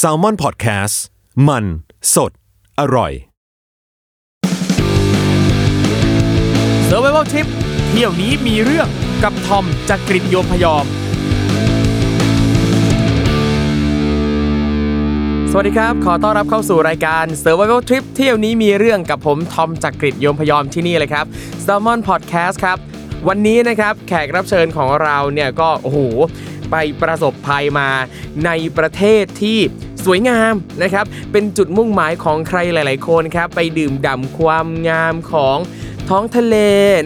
[0.00, 0.96] s a l ม o n PODCAST
[1.48, 1.64] มัน
[2.14, 2.32] สด
[2.80, 3.12] อร่อย
[6.88, 7.46] Survival Trip
[7.90, 8.88] เที่ยวนี้มีเรื่อง
[9.22, 10.84] กับทอมจากกรีฑโยมพยอม
[15.50, 21.26] สวัสดีครับ ขอต้อนรับเข้าสู่รายการ Survival Trip เที่ยวนี้มีเรื่องกับผมทอมจากกรีฑโยมพยอมที่นี่เลยครับ
[21.64, 22.78] Salmon Podcast ครับ
[23.28, 25.98] วันนี้นะครับแขกรับเชิญของเราเนี่ยก็โอ้โห
[26.72, 27.88] ไปประสบภัยมา
[28.46, 29.58] ในประเทศที่
[30.04, 35.58] สวยงามนะครับ เป็นจุดมุ่งหมายของใครหลาย ๆ คนครับ ไปดื่มด่ำความงามของ
[36.10, 36.56] ท้องทะเล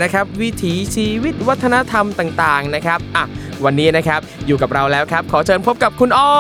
[0.03, 3.25] นะครับ วิถีชีวิตวัฒนธรรมต่าง ๆ นะครับอะ
[3.65, 6.35] วันนี้นะครับ อยู่กับเราแล้วครับ ขอเชิญพบกับคุณอ้อ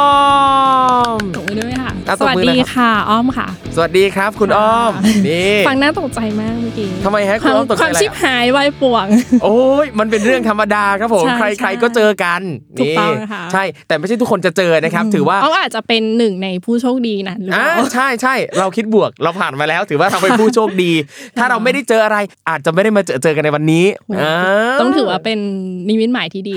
[1.16, 9.06] มตบมือด้วยค่ะ อะสตบวัสมือดีนะครับค่ะ อ้อมค่ะสวัสดีครับ คุณอ้อมค่ะนี่ฟังน่าตกใจมากเมื่อกี้ทำไมฮะคุณอ้อมตกใจความอะไรชิบหายวายป่วง
[9.44, 12.40] โอ้ยมันเป็นเรื่องธรรมดาครับผม ใช่ใครใช่ๆก็เจอกัน
[12.78, 20.92] ถูกต้องนี่ค่ะ ใช่ แต่ไม่ใช่ทุกคนจะเจอนะครับ ถือว่า อ้อมอาจจะเป็นหนึ่งในผู้โชคดีนั้นหรือเปอ่าล่า ใช่ใช่เราคิดบวกเราผ่านมาแล้ว ถือว่าเราเป็นผู้โชคดี
[21.38, 22.16] ถ้าเราไม่ได้เจออะไร
[22.48, 24.32] อาจจะไม่ได้มาเจอเจอกันในวันนี้า
[24.80, 25.38] ต้องถือว่าเป็น
[25.88, 26.56] นิมิตหมายที่ดี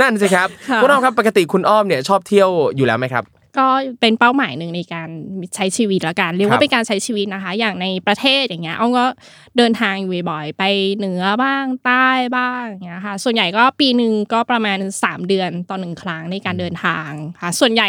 [0.00, 3.24] นั่นสิครับค่ะคุณอ้อมครับปกติคุณอ้อมเนี่ยชอบเที่ยวอยู่แล้วไหมครับ
[3.58, 5.08] ก็เป็นเป้าหมายหนึ่งในการ
[5.54, 9.06] ใช้ชีวิตละกันเรียกครัว่าบเป็นการใช้ชีวิตนะคะ อย่างในประเทศอย่างเงี้ยอ้อมก็
[9.56, 10.62] เดินทางอยู่บ่อยๆไป
[10.96, 17.10] เหนือบ้างใต้บ้างอย่างเงี้ยค่ะ ส่วนใหญ่ก็ปีหนึ่งก็ประมาณ 3 เดือนต่อหนึ่งครั้งในการเดินทาง
[17.40, 17.88] ค่ะ ส่วนใหญ่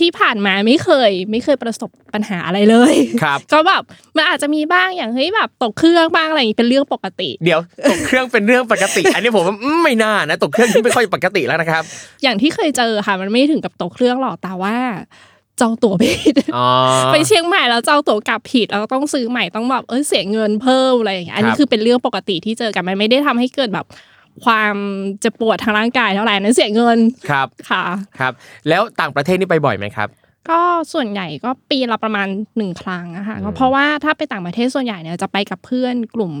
[0.00, 3.82] ที่ผ่านมาไม่เคย ไม่เคยประสบปัญหาอะไรเลยครับก็แบบ
[4.16, 11.82] มันอาจจะมีบ้างอย่างเฮ้ยแบบตกเครื่องบ้างอะไรอย่างงี้เป็นเรื่องปกติ เดี๋ยวตกเครื่องเป็นเรื่องปกติ อันนี้ผมว่าอืมไม่น่านะตกเครื่องที่ไม่ค่อยปกติแล้วนะครับ
[12.22, 14.76] อย่างที่เคยเจอค่ะ มันไม่ถึงกับตกเครื่องหรอกแต่ว่า
[15.60, 16.68] จองตั๋วผิดอ๋อ
[17.12, 23.86] ไปเชียงใหม่แล้วเจ้าตั๋วกลับผิดแล้วต้องซื้อใหม่ต้องแบบเอ้ยเสียเงินเพิ่มอะไรอย่างเงี้ยอันคนี้รับคือเป็นเรื่องปกติที่เจอกันมันไม่ได้ทำให้เกิดแบบ
[24.44, 24.74] ความ
[25.20, 26.98] เจ็บปวดทางร่างกายเท่าไหร่นั้นเสียเงิน
[27.30, 27.84] ครับค่ะ
[28.20, 28.32] ครับ
[28.68, 30.08] แล้วต่างประเทศนี่ไปบ่อยไหมครับ
[30.50, 30.60] ก็
[30.92, 36.32] ส่วนใหญ่ก็ปีละประมาณหนึ่งครั้งอะค่ะก็เพราะว่าถ้าไปต่างประเทศส่วนใหญ่เนี่ยจะไปกับเพื่อนกลุ่ม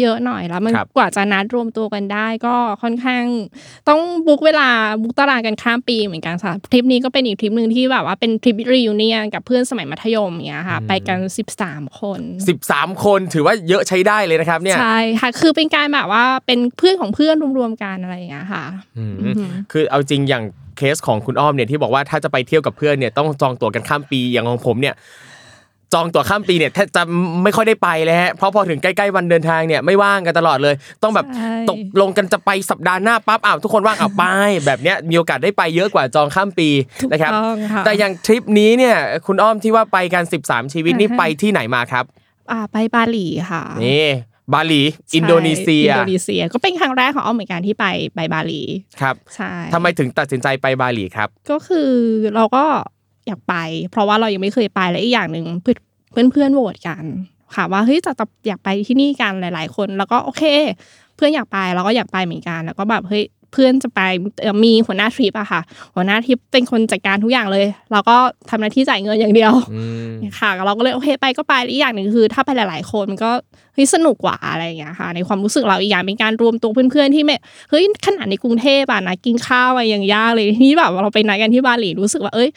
[0.00, 3.24] เยอะๆหน่อยแล้วมันครับกว่าจะนัดรวมตัวกันได้ก็ค่อนข้าง
[3.88, 4.68] ต้องบุ๊กเวลา
[5.02, 11.18] บุ๊กตารางกันข้ามปีเหมือนกันค่ะทริปนี้ก็เป็นอีกทริปหนึ่งที่แบบว่าเป็นทริปรีวิเนียกับเพื่อนสมัยมัธยมอย่างเงี้ยค่ะไปกัน
[11.58, 12.20] 13 คน
[12.62, 18.64] 13 คนถือว่าเยอะใช้ได้เลยนะครับเนี่ยใช่ค่ะคือเป็นการแบบว่าเป็นเพื่อนของเพื่อนรวมๆกันอะไรอย่างเงี้ยค่ะ
[18.98, 20.44] อืมอือหือคือเอาจริงอย่าง
[20.76, 24.94] เคสของคุณอ้อมเนี่ยที่บอกว่าถ้าจะไปเที่ยวกับเพื่อนเนี่ยต้องจองตั๋วกันข้ามปีอย่างของผมเนี่ย
[25.94, 27.02] จองตั๋วข้ามปีเนี่ยแทบจะ
[27.42, 34.24] ไม่ค่อยได้ไปเลยฮะเพราะพอถึงใกล้ๆวันเดินทางเนี่ยไม่ว่างกันตลอดเลย ต้องแบบใช่ตกลงกันจะไปสัปดาห์หน้าปั๊บอ้าวทุกคนว่างอ้าวไป
[34.66, 36.68] แบบเนี้ยมีโอกาสได้ไปเยอะกว่าจองข้ามปี
[37.00, 42.04] ถูกนะครับต้องค่ะแต่อย่างทริปนี้เนี่ยคุณอ้อมที่ว่าไปกัน 13 ชีวิตนี่อ่าฮะไปที่ไหนมาครับ
[42.50, 44.06] อ่าไปบาหลีค่ะนี่
[44.54, 44.82] บาหลี
[45.14, 48.60] อินโดนีเซียใช่อินโดนีเซีย ก็เป็นครั้งแรกของอ้อมเหมือนกันที่ไปไปบาหลี
[49.00, 51.90] ครับ ใช่ทำไมถึงตัดสินใจไปบาหลีครับ ก็คือ
[52.36, 52.64] เราก็
[53.26, 53.54] อยากไป
[53.90, 55.78] เพราะว่าเรายังไม่เคยไปและอีกอย่างหนึ่งเพื่อน
[56.10, 57.04] เพื่อนเพื่อนโหวตกัน
[57.54, 60.42] ค่ะว่าเฮ้ยจะจะอยากไปที่นี่กันหลาย ๆ คน แล้วก็โอเค
[61.16, 64.00] เพื่อนอยากไปเราก็อยากไปเหมือนกัน แล้วก็แบบเฮ้ย เพื่อนจะไป
[64.42, 65.60] เอ่อมีหัวหน้าทริปอะค่ะ
[65.94, 68.16] หัวหน้าทริปเป็นคนจัดการทุกอย่างเลย เราก็
[68.50, 73.30] ทำหน้าที่จ่ายเงินอย่างเดียวอืมค่ะ เราก็เลยโอเคไปก็ไปอีกอย่างหนึ่งคือ ถ้าไปหลาย ๆ คนมันก็
[73.74, 77.36] เฮ้ยสนุกกว่าอะไรอย่างเงี้ยค่ะ ในความรู้สึกเราอีกอย่างเป็นการรวมตัวเพื่อนๆที่ไม่
[77.70, 82.48] เฮ้ยขนาดในกรุงเทพอะนะกินข้าวอะไรอย่างยากเลยที่แบบว่าเราไปนัดกันที่บาหลีรู้สึกว่าเอ้ย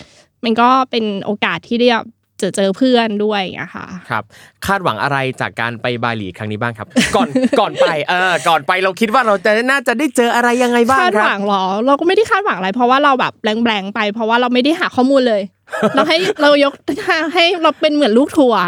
[0.43, 2.05] มันก็เป็นโอกาสที่ได้แบบ
[2.39, 4.23] เจอเจอเพื่อนด้วยอย่างเงี้ยค่ะครับ
[4.65, 7.27] คาดหวังอะไรจากการไปบาหลีครั้งนี้บ้างครับ ก่อน
[7.59, 15.41] ก่อนไปเออก่อนไปเราคิดว่าเราจะน่าจะได้เจออะไรยังไงบ้างคาดคหรับวังเหรอ เราก็ไม่ได้คาดหวังอะไร เพราะว่าเราแบบแบงๆไป เพราะว่าเราไม่ได้หาข้อมูลเลย
[15.95, 16.73] เราให้เรายก
[17.35, 18.61] ให้เราเป็นเหมือนลูกทัวร์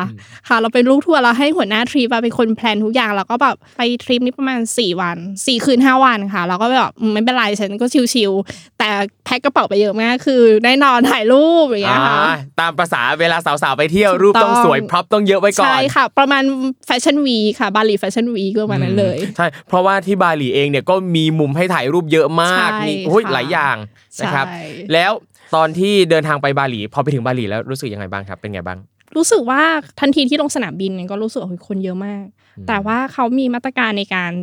[0.47, 8.89] ค่ะ เราเป็นลูกทัวร์เราให้หัวหน้าทริปอะเป็นคนแพลนทุกอย่างเราก็แบบไปทริปนี้ประมาณ4วัน4คืน5วันค่ะเราก็แบบอืมไม่เป็นไรฉันก็chill ๆแต่
[9.25, 16.43] แพ็คกระเป๋าไปเยอะมากคือแน่นอนถ่ายรูปอย่างเงี้ยค่ะอ่าตามภาษาเวลาสาวๆไปเที่ยวถ่ายรูปต้องต้องสวย prop ต้องเยอะไว้ก่อนใช่ค่ะ ประมาณ
[16.85, 23.75] fashion week ค่ะบาหลี fashion week ก็ประมาณนั้นเลยใช่เพราะว่าที่บาหลีเองเนี่ยก็มีมุมให้ถ่ายรูปเยอะมากใช่มีโอ้ยค่ะหลายอย่าง
[24.21, 24.61] นะครับใช่
[24.93, 25.11] แล้ว
[25.55, 28.79] ตอนที่เดินทางไปบาหลีพอไปถึงบาหลีแล้วรู้สึกยังไงบ้างครับ เป็นไงบ้าง
[29.15, 29.61] รู้สึกว่า
[29.99, 32.23] ทันทีที่ลงสนามบินเนี่ยก็รู้สึกว่าเฮ้ยคนเยอะมาก
[32.67, 34.33] แต่ว่าเขามีมาตรการในการ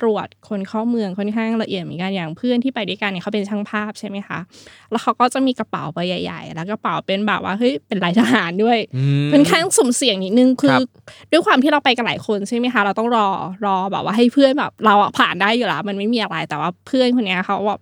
[0.00, 4.38] ตรวจคนเข้าเมืองค่อนข้างละเอียดเหมือนกันอย่างเพื่อนที่ไปด้วยกันเนี่ยเขาเป็นช่างภาพใช่ไหมคะ
[4.90, 10.80] แล้วเขาก็จะมีกระเป๋าใบใหญ่ ๆ แล้วกระเป๋าเป็นแบบว่าเฮ้ยเป็นลายทหารด้วยอืมเป็นข้างสุ่มเสี่ยงนิดนึงคืคอรับ
[11.30, 13.28] ด้วยความที่เราไปกันหลายคนใช่ไหมคะเราต้องรอ
[13.66, 17.80] รอแบบว่าให้เพื่อนแบบเราอะผ่านได้อยู่แล้วมันไม่มีอะไรแต่ว่าเพื่อนคนเนี้ยเขาแบบ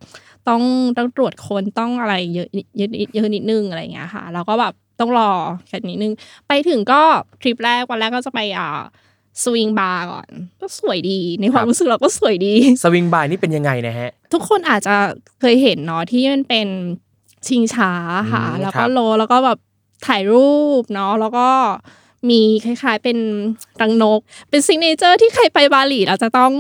[0.49, 0.63] ต้อง
[0.97, 5.31] ต้องตรวจคนต้องอะไรเยอะเยอะเยอะนิดนึงอะไรอย่างเงี้ยค่ะ เราก็แบบต้องรอ
[5.69, 6.13] แค่นิดนึง
[6.49, 7.01] ไปถึงก็
[7.41, 8.81] ทริปแรกวันแรกก็จะไปอ่า
[9.43, 10.29] สวิงบาร์ก่อน
[10.61, 14.97] ก็สวยดีในความรู้สึกเราก็สวยดี สวิงบาร์นี่เป็นยังไงนะฮะ ทุกคนอาจจะ
[15.41, 16.69] เคยเห็นเนาะที่มันเป็น
[17.47, 17.93] ชิงช้า
[18.33, 19.59] ค่ะอืมแล้วครัก็บโลแล้วก็แบบ
[20.07, 21.49] ถ่ายรูปเนาะแล้วก็
[22.31, 23.19] มีคล้ายๆเป็น
[23.81, 26.53] รังนก เป็นซิงเนเจอร์ที่ใครไปบาหลีเราจะต้อง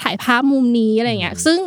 [0.00, 1.58] ถ่ายภาพมุมนี้อะไรเงี้ย ซึ่ง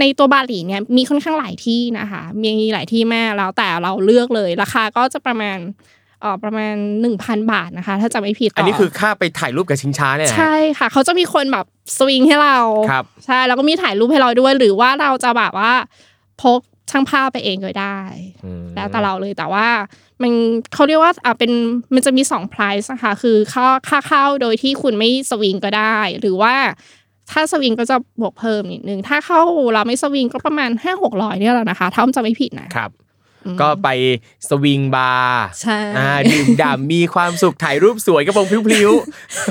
[0.00, 5.95] ในตัวบาหลีเนี่ยมีค่อนข้างหลายที่นะคะ มีหลายที่แม่แล้วแต่เราเลือกเลย ราคาก็จะประมาณเออ
[6.44, 6.74] ประมาณ
[7.12, 11.66] 1,000 บาทนะคะ ถ้าจะไม่ผิดอันนี้คือค่าไปถ่ายรูปกับชิงช้าเนี่ยนะใช่ค่ะเขาจะมีคนแบบ
[11.98, 12.58] สวิงให้เรา
[12.90, 15.72] ครับใช่แล้วก็มีถ่ายรูปให้เราด้วย หรือว่าเราจะแบบว่า
[16.42, 16.60] พก
[16.90, 18.00] ช่างภาพไปเองก็ได้
[18.44, 19.68] อืมแล้วแต่เราเลยแต่ว่า
[20.22, 20.32] มัน
[20.74, 21.52] เขาเรียกว่าอ่าเป็น
[21.94, 26.54] มันจะมีสอง price นะคะ คือค่าค่าเข้าโดยที่คุณไม่สวิงก็ได้ หรือว่า
[27.32, 29.40] ถ้าสวิงก็จะบวกเพิ่มนิดนึงถ้าเข้า
[29.74, 32.90] เราไม่สวิงก็ประมาณห้าหกร้อยเนี่ยแหละนะคะถ้าผมจะไม่ผิดนะครับ
[33.60, 33.88] ก็ไป
[34.48, 38.92] สวิงบาร์ใช่อ่าดื่มด่ำมีความสุขถ่ายรูปสวยกระโปรงพลิ้ว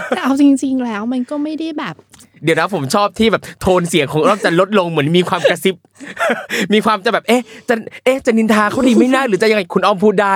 [0.09, 5.75] แต่เอาจริง ๆ แล้วมันก็ไม่ได้แบบๆเดี๋ยวนะผมชอบที่แบบโทนเสียงของเราจะลดลงเหมือนมีความกระซิบ
[6.73, 7.75] มีความจะแบบเอ๊ะจะ
[8.05, 10.35] เอ๊ะจะนินทาเขาดีไม่น่าหรือจะยังไงคุณอ้อมพูดได้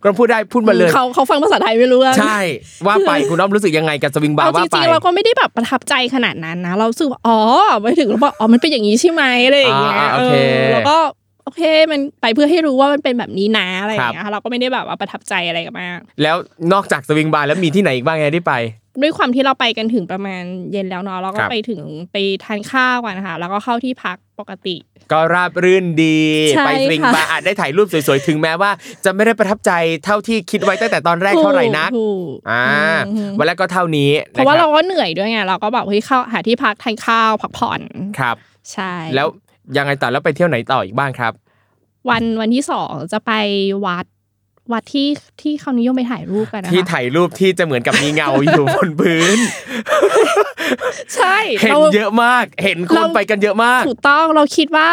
[0.00, 2.38] คุณอ้อมพูดได้พูดมาเลยเขาเขาฟังภาษาไทยไม่รู้เรื่องใช่
[2.86, 7.38] ว่าไปคุณอ้อมรู้สึกยังไงกับสวิงบาเอาร์จว่าไปริงๆเราก็ไม่ได้แบบประทับใจขนาดนั้นนะ เราสึกว่าอ๋อ
[7.80, 11.62] ไปถึงแล้วบอกอ๋อมันเป็นอย่างนี้ใช่ไหมอะไรอย่างเงี้ยอ่าโอเคเออแล้วก็โอเค
[11.92, 16.36] มันไปเพื่อให้รู้ว่ามันเป็นแบบนี้นะอะไรอย่างเงี้ยค่ะเราก็ไม่ได้แบบว่าประทับใจอะไรกันมากแล้ว
[16.72, 18.54] นอกจากสวิงบาร์แล้วมีที่ไหนอีกบ้างไงที่ไป
[19.02, 20.42] ด้วยความที่เราไปกันถึงประมาณ
[20.72, 21.82] เย็นแล้วเนาะเราก็ครับไปถึง
[22.12, 24.76] ไปทานข้าวกันนะคะแล้วก็เข้าที่พักปกติ
[25.12, 26.18] ก็ราบรื่นดี
[26.56, 28.70] ใช่ไปสวิงค่ะบาร์อาจได้ถ่ายรูปสวยๆ ถึงแม้ว่า
[29.04, 29.72] จะไม่ได้ประทับใจ
[30.04, 32.64] เท่าที่คิดไว้ตั้งแต่ตอนแรกเท่าไหร่นักถูกอ่า
[33.08, 37.80] อืมวันแรกก็เท่านี้เพราะว่าคเราบก็เหนื่อยด้วยไงเราก็แบบเฮ้ยเข้าหาที่พักทานข้าวพักผ่อน
[38.18, 38.36] ครับ
[38.72, 39.28] ใช่แล้ว
[39.76, 41.32] ยังไงต่อแล้วไปเที่ยวไหนต่ออีกบ้างครับ
[42.08, 43.32] วันวันที่สองจะไป
[43.86, 44.06] วัด
[44.72, 45.08] วัดที่
[45.42, 49.38] ที่เขานิยมไปถ่ายรูปกันนะคะที่ถ่ายรูปที่จะเหมือนกับมีเงาอยู่บนพื้น
[51.14, 54.90] ใช่เห็นราเยอะมาก เห็นคนเราไปกันเยอะมาก ถูกต้องเราคิดว่า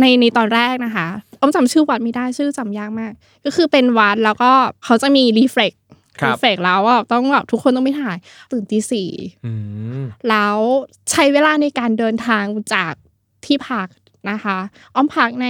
[0.00, 1.08] ในในตอนแรกนะคะ
[1.40, 3.12] อ้อมจำชื่อวัดไม่ได้ชื่อจำยากมาก
[3.44, 4.50] ก็คือเป็นวัดแล้วก็
[4.84, 5.72] เขาจะมีรีเฟล็ก
[6.20, 8.16] ครับรีเฟล็กแล้วว่าต้องแบบทุกคนต้องไปถ่าย
[8.52, 9.08] ตื่นตีสี่
[9.44, 9.52] อื
[10.00, 10.56] มแล้ว
[11.10, 12.44] ใช้เวลาในการเดินทาง
[12.74, 12.92] จาก
[13.44, 13.88] ที่พัก
[14.30, 14.58] นะคะ
[14.94, 15.48] อ้อมพักใน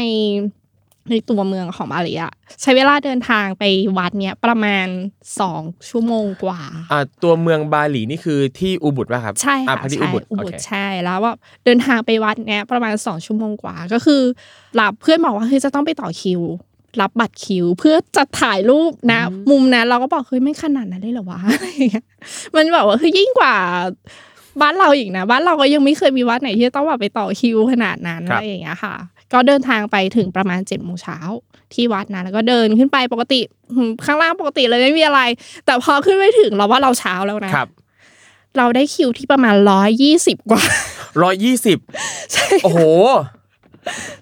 [1.11, 2.33] ในตัวเมืองของมาเลยอะ
[2.63, 3.65] ใช้เวลาเดินทางไป
[3.99, 4.87] วัดเนี้ยประมาณ
[5.41, 6.61] สองชั่วโมงกว่า
[6.93, 11.35] อ่าตัวเมืองบาหลีนี่คือที่อุบุตป่ะครับใช่อ่าค่ะพอดีใช่อุบุตอุโอบุตเคใช่แล้วว่า
[11.65, 14.23] เดินทางไปวัดเนี้ยประมาณสองชั่วโมงกว่า ก็คือ
[14.75, 16.43] หลับเพื่อนบอกว่าเฮ้ยจะต้องไปต่อคิว
[17.01, 19.21] รับบัตรคิว เพื่อจะถ่ายรูปนะ
[19.51, 22.07] มุมนั้นเราก็บอกเฮ้ยไม่ขนาดนั้นเลยเหรอวะอะไรอย่างเงี้ย
[22.57, 23.55] มันแบบว่าคือยิ่งกว่า
[24.63, 28.95] บ้านเราอีกนะ บ้านเราก็ยังไม่เคยมีวัดไหนที่จะต้องแบบไปต่อคิวขนาดนั้นครัอะบไรอย่างเงี้ยค่ะ
[29.33, 31.19] ก็เดินทางไปถึงประมาณเจ็ดโมงเช้า
[31.75, 33.41] ที่วัดนะแล้วก็เดินขึ้นไปปกติ
[33.71, 35.21] อืมข้างล่างปกติเลยไม่มีอะไร
[35.67, 37.69] แต่พอขึ้นไปถึงเราว่าเราเช้าแล้วนะครับ
[38.59, 40.63] เราได้คิวที่ประมาณร้อยยี่สิบกว่า
[41.23, 41.79] ร้อยยี่สิบ
[42.65, 42.81] โอ้โห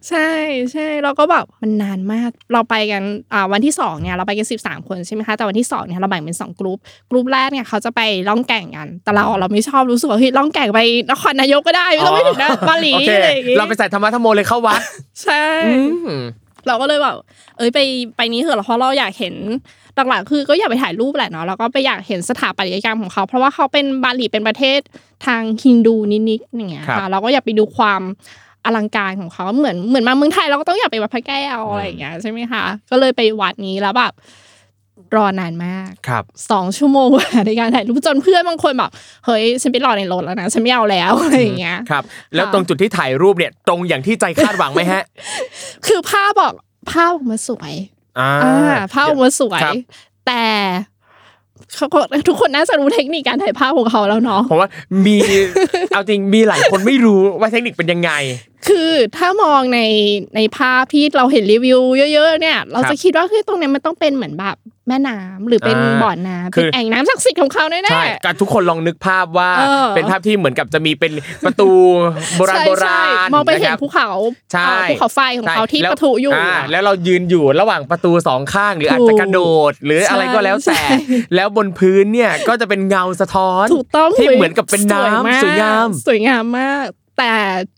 [0.08, 0.30] ใช่
[0.72, 3.02] ใช่เราก็แบบมันนานมาก เราไปกัน
[3.32, 6.78] อ่าวันที่สองเนี่ยเราไปกันสิบสามคนใช่ไหมคะแต่วันที่สองเนี่ยเราแบ่งเป็นสองกลุ่ม
[7.10, 14.80] กลุ่มแรกเนี่ยเขาจะไปล่องแก่งกัน แต่เราเราไม่ชอบรู้สึกว่าเฮ้ยล่องแก่งไปนครนายกก็ได้ไม่ต้องไปถึงนะบาหลีโอเคอะไรอย่างงี้เราไปใส่ธรรมะธรรมโมเลยเข้าวัด
[15.22, 15.78] ใช่อื
[16.08, 16.10] ม
[16.66, 17.16] เราก็เลยแบบ
[17.56, 17.78] เอ้ยไป
[18.16, 19.34] ไปนี้เถอะเพราะเราอยากเห็น
[20.08, 24.80] หลักๆคือก็อยากไปถ่ายรูปแหละเนาะแล้วก็ไปอยากเห็นสถาปัตยกรรมของเขา เพราะว่าเขาเป็นบาหลีเป็นประเทศ
[25.26, 25.96] ทางฮินดู
[26.30, 28.02] นิดๆอย่างเงี้ยครับค่ะเราก็อยากไปดูความ
[28.64, 34.12] อลังการของเขาเหมือนเหมือนมาเมืองไทยเราก็ต้องอยากไปวัดพระแก้วอะไรอย่างเงี้ยใช่ไหมคะก็เลยไปวัดนี้แล้วแบบ
[35.16, 38.90] รอนานมากครับสองชั่วโมงกว่าในการถ่ายรูปจนเพื่อนบางคนแบบ
[39.26, 42.02] เฮ้ยฉันไปรอในรถแล้วนะฉันไม่เอาแล้วอะไรอย่างเงี้ยครับ
[42.34, 45.02] แล้วค่ะตรงจุดที่ถ่ายรูปเนี่ย ตรงอย่างที่ใจคาดหวังไหมฮะ
[45.86, 46.52] คือภาพบอก
[46.90, 47.72] ภาพออกมาสวย
[48.18, 49.74] อ่าอ่าภาพออกมาสวยครับ
[50.26, 50.44] แต่
[51.76, 51.98] เขาก็
[52.28, 54.70] ทุกคนน่าจะรู้เทคนิคการถ่ายภาพของเขาแล้วเนาะผมว่า
[55.06, 55.16] มี
[55.94, 58.10] เอาจริงมีหลายคนไม่รู้ว่าเทคนิคเป็นยังไง
[58.68, 59.80] คือถ้ามองใน
[60.36, 61.80] ในภาพที่เราเห็นรีวิว
[62.12, 64.56] เยอะ ๆ เนี่ย เราครัจะบคิดว่าเฮ้ยตรงเนี้ยมันต้องเป็นเหมือนแบบ
[64.88, 71.12] แม่น้ำหรือเป็นอ่าบ่อน้ำคืเป็นอแอ่งน้ำศักดิ์สิทธิ์ของเขาแน่ใช่ๆการทุกคนลองนึกภาพว่าเออเป็นภาพที่เหมือนกับจะมีเป็น
[71.44, 71.70] ประตู
[72.36, 74.10] โบราณใช่โบใช่ราณมองไปเห็นนะครับภูเขา
[74.52, 79.40] ใช่อ่าภูเขาไฟของเขาใช่ที่แล้วประทุอยู่าแล้วเรายืนอยู่ระหว่างประตูสองข้างหรืออาจจะกระโด
[79.70, 80.88] ด หรืออะไรก็แล้วแต่ใช่
[81.34, 86.86] แล้วบนพื้นเนี่ยก็จะเป็นเงาสะท้อนถูกต้องที่เหมือนกับเป็นน้ำสวยงามสวยงามมาก
[87.18, 87.32] แต่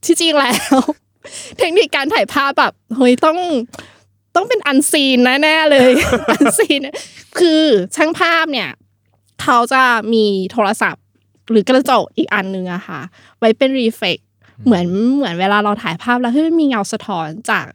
[0.05, 0.81] ที่จริงแล้ว
[1.59, 3.38] เทคนิคการถ่ายภาพแบบเฮ้ยต้อง
[4.37, 5.92] ต้องเป็น unseen แน่ๆเลย
[6.30, 6.80] unseen
[7.38, 7.62] คือ
[7.96, 8.70] ช่างภาพเนี่ย
[9.42, 9.82] เขาจะ
[10.12, 11.04] มีโทรศัพท์
[11.50, 13.00] หรือกระจกอีกอันหนึงอะค่ะ
[13.38, 14.18] ไว้เป็น reflect
[14.64, 17.66] เหมือนเหมือนเวลาเราถ่ายภาพแล้วให้มันมีเงาสะท้อนจาก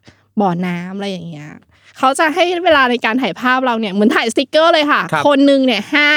[0.41, 1.49] บ่อน้ำอะไรอย่างเงี้ย
[1.97, 6.09] เขาจะให้เวลาในการถ่ายภาพเราเนี่ยเหมือนถ่ายสติกเกอร์เลยค่ะครับคนหนึ่งเนี่ยห้า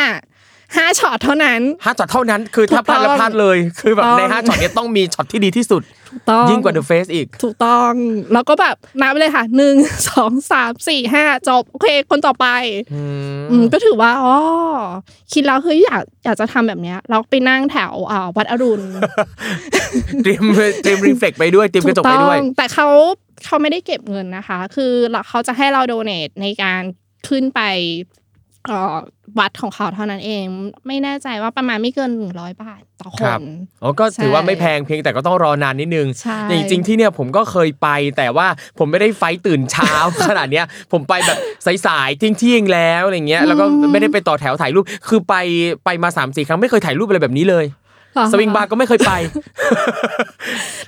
[0.77, 7.93] ห้าช็อตเท่านั้นห้าช็อตเท่านั้นคือถ้าพลาดแล้วถูกต้องพลาดเลย คือแบบต้องในห้าช็อตเนี้ต้องมีช็อตที่ดีที่สุด ถูกต้องยิ่งกว่า The Face อีก ถูกต้อง
[8.33, 9.75] แล้วก็แบบนับไปเลยค่ะหนึ่ง
[10.09, 12.47] สองสามสี่ห้าจบ โอเค คนต่อไป
[12.95, 13.03] อื
[13.39, 14.35] มอืมก็ถือว่าอ๋อ
[15.33, 18.85] คิดแล้วเฮ้ยอยากอยากจะทำแบบเนี้ยเราไปนั่งแถวอ่าวัดอรุณ
[20.23, 20.43] เตรียม
[20.83, 22.89] เตรียมรีเฟล็กไปด้วยเตรียมกระจกไปด้วยถูต้องแต่เขา
[23.45, 26.83] เขาไม่ได้เก็บเงินนะคะ คือเราเขาจะให้เราโดเนทในการ
[27.29, 27.61] ขึ้นไป
[28.01, 28.28] เอ่อ
[29.39, 30.45] วัดของเขาเท่านั้นเอง
[30.87, 33.43] ไม่แน่ใจว่าประมาณไม่เกินหนึ่งร้อยบาทต่อคครับน
[33.83, 38.47] อ๋อก็ถือว่าใช่ไม่แพงเพียงแต่ก็ต้องรอนานนิดนึงใช่แต่จริงๆที่เนี่ยผมก็เคยไปแต่ว่า
[38.79, 39.93] ผมไม่ได้ไฟท์ตื่นเช้า
[40.29, 41.39] ขนาดเนี้ยผมไปแบบ
[41.87, 45.35] สายๆเที่ยงๆแล้วอะไรเงี้ยแล้วก็ไม่ได้ไปต่อแถวถ่ายรูปคือไป
[45.85, 47.67] ไปมา3ามสี่ครั้งไม่เคยถ่ายรูปอะไรแบบนี้เลย
[48.33, 49.13] สวิงบาร์ก็ไม่เคยไป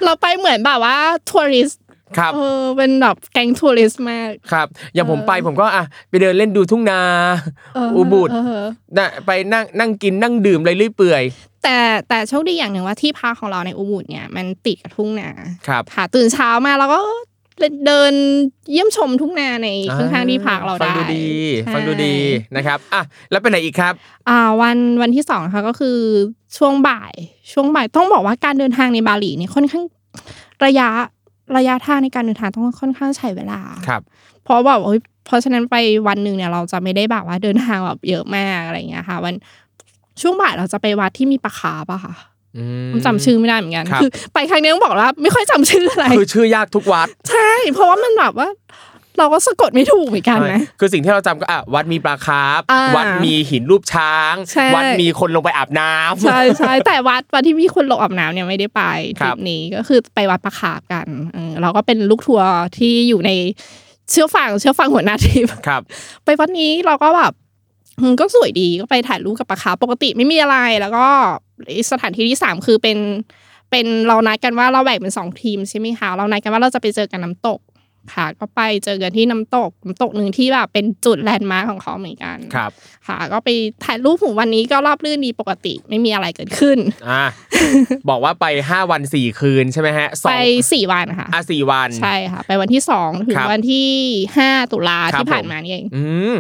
[0.05, 0.97] เราไปเหมือนแบบว่า
[1.29, 1.80] ทัวริสต์
[2.19, 7.01] ครับเออเป็นแบบแก๊งทัวริสต์มากครับ อย่างผมเออไปผมก็อะไปเดินเล่นดูทุ่งนา
[7.75, 8.65] เอออุบุตเออ
[8.99, 11.23] นะไปนั่งนั่งกินนั่งดื่มอะไรเรื่อยเปื่อย
[11.65, 15.29] แต่แต่โชคดีอย่างหนึ่งว่าที่พักของเราในอุบุตเนี่ยมันติดกับทุ่งนา
[15.69, 17.01] ครับค่ะตื่นเช้ามาแล้วก็
[17.87, 18.13] เดิน
[18.71, 21.27] เยี่ยมชมทุ่งนาในข้างๆที่พักเราฟัได้งดูดี
[21.65, 22.15] ใช่ฟังดูดี
[22.57, 23.95] นะครับอะแล้วไปไหนอีกครับ
[24.29, 25.99] อ่าวันวันที่สองนะคะก็คือ
[26.59, 27.15] ช่วงบ่าย
[27.53, 29.85] ช่วงบ่ายต้องบอกว่าการเดินทางในบาหลีเนี่ยค่อนข้าง
[30.65, 30.89] ระยะ
[31.57, 34.03] ระยะทางในการเดินทางต้องค่อนข้างใช้เวลาครับ
[34.45, 35.77] เพราะแบบเฮ้ยเพราะฉะนั้นไป
[36.09, 39.35] วันหนึ่งเนี่ยเราจะไม่ได้แบบว่าเดินทางแบบเยอะมากอะไรอย่างเงี้ยค่ะ วัน
[40.21, 42.15] ช่วงบ่ายเราจะไปวัดที่มีปลาคาร์ปะค่ะ
[42.57, 48.49] อืมผมจำชื่อไม่ได้เหมือนกันครับคือ ไปครั้งนี้ต้องบอกว่าไม่ค่อยจำชื่ออะไร คือชื่อยากทุกวัด ใช่ เพราะว่ามันแบบว่า
[49.19, 58.83] เราก็สะกดไม่ถูกเหมือนกันนะคือสิ่งที่เราจำก็อะวัดมีปลาคาร์ฟอ่าวัดมีหินรูปช้างใช่วัดมีคนลงไปอาบน้ำใช่ใช่แต่วัดวัดที่มีคนลงอาบน้ำเนี่ยไม่ได้ไป
[59.19, 63.31] ทครัริบปนี้ก็คือไปวัดประคาบกันเออเราก็เป็นลูกทัวร์ที่อยู่ใน
[64.11, 65.83] เชื่อฟังเชื่อฟังหัวหน้าทริปครับ
[66.25, 67.33] ไปวัดนี้เราก็แบบ
[67.99, 71.07] อืมก็สวยดีก็ไปถ่ายรูปกับปลาคาร์ฟปกติไม่มีอะไรแล้วก็
[71.91, 72.99] สถานที่ที่สามคือเป็น
[73.71, 77.59] เป็นเรานัดกันว่าเราแบ่งเป็นสองทีมใช่ไหมคะเรานัดกันว่าเราจะไปเจอกันน้ำตก
[78.15, 82.71] ค่ะ ก็ไปเจอกันที่น้ำตกน้ำตกหนึ่งที่แบบเป็นจุดแลนด์มาร์คของเขาเหมือนกันครับ
[83.09, 83.49] ค่ะ ก็ไป
[83.85, 86.79] ถ่ายรูปหมู่วันนี้ก็รอบรื่นดีปกติไม่มีอะไรเกิดขึ้น
[87.11, 87.25] อะ
[88.09, 93.89] บอกว่าไป5วัน4คืนใช่ไหมฮะสอไปงสี่วันค่ะอะสี่วันใช่ค่ะ ไปวันที่สองถึงครับวันที่
[94.37, 96.35] ห้าตุลาครับที่ผ่านผมมานี่เอง อืม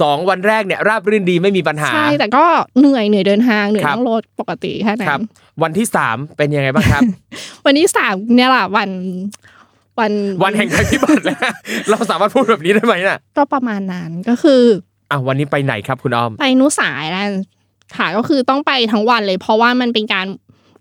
[0.00, 2.44] สองวันแรกเนี่ยราบรื่นดีไม่มีปัญหาใช่แต่ก็
[2.78, 5.22] เหนื่อยเหนื่อยเดินทางเหนื่อยครับนั่งรถปกติแค่นั้ครับน
[5.62, 7.02] วันที่สามเป็นยังไงบ้างครับ
[7.66, 8.88] วันที่สามเนี่ยแหละวัน
[10.00, 10.12] วัน
[10.44, 11.38] วันแห่งภัยพิบัติแล้ว
[11.90, 14.62] เราสามารถพูดแบบนี้ได้ไหมน่ะ ก็ประมาณนั้นก็คือ
[15.10, 17.28] อะวันนี้ไปไหนครับคุณอ้อม ไปนุสายแล้ว
[17.96, 20.26] ค่ะก็คือต้องไปทั้งวันเลย เพราะว่ามันเป็นการ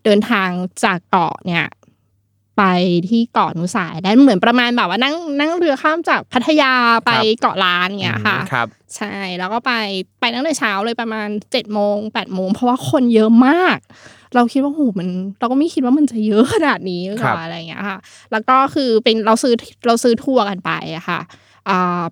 [0.04, 0.50] เดินทาง
[0.84, 1.66] จากเกาะเนี่ย
[2.58, 2.64] ไป
[3.10, 6.74] ที่เกาะนุสายได้เหมือนประมาณแบบว่านั่งนั่งเรือข้ามจากพัทยา
[7.06, 9.72] ไปครับเกาะล้านเงี้ยค่ะครับ ใช่แล้วก็ไป
[10.20, 13.78] ไปตั้งแต่เช้าเลยประมาณเจ็ดโมงแปดโมงเพราะว่าคนเยอะมาก
[14.36, 18.00] เราคิดว่าโหมันเราก็ไม่คิดว่ามันจะเยอะขนาดนี้ครับก่อนอะไรอย่างเงี้ยค่ะ
[18.32, 19.54] แล้วก็คือเป็นเราซื้อ
[19.88, 21.20] เราซื้อทัวร์กันไปอะค่ะ
[21.70, 22.04] อ่า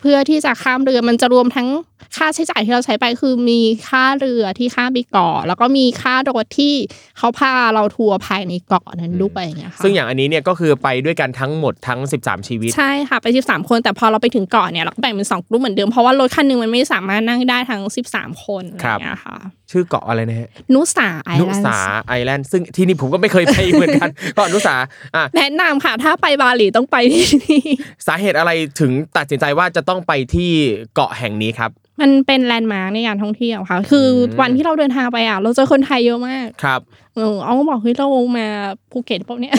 [0.00, 1.68] เพื่อที่จะข้ามเรือมันจะรวมทั้ง
[2.16, 6.74] ค่าใช้จ่ายที่เราใช้ไปคือมีค่าเรือที่ข้ามไปเกาะแล้วก็มีค่ารถที่
[7.18, 19.36] เขาพาเราทัวร์ภายในเกาะนั้นด้วยอย่างเงี้ยค่ะซึ่งอย่างอันนี้เนี่ยก็คือไปด้วยกันทั้งหมดทั้ง 13 ชีวิต ใช่ค่ะไป 13 คนแต่พอเราไปถึงเกาะเนี่ยเราก็แบ่งเป็นสองกลุ่มเหมือนเดิมเพราะว่ารถคันหนึงมันไม่สามารถนั่งได้ทั้ง 13 คนอะไรครับอย่างเงี้ยค่ะ
[19.70, 24.76] ชื่อเกาะอะไรนะฮะนุสา island นุสา island ซึ่งที่นี่ผมก็ไม่เคยไปเหมือนกันก็นุสา
[25.16, 27.62] อะแนะนำค่ะ ถ้าไปบาหลีต้องไปที่นี่
[28.06, 28.50] สาเหตุอะไร
[28.80, 30.50] ถึงตัดสินใจว่าจะต้องไปที่
[30.94, 36.80] เกาะแห่งนี้ครับ มันเป็นแลนด์มาร์กในการท่องเที่ยวค่ะ คืออ้อมวันที่เราเดินทางไปอะ เราเจอคนไทยเยอะมาก ครับ
[37.14, 38.46] เออเอาก็บอกเฮ้ยเรามา
[38.92, 39.54] ภูเก็ตเปล่าเนี่ย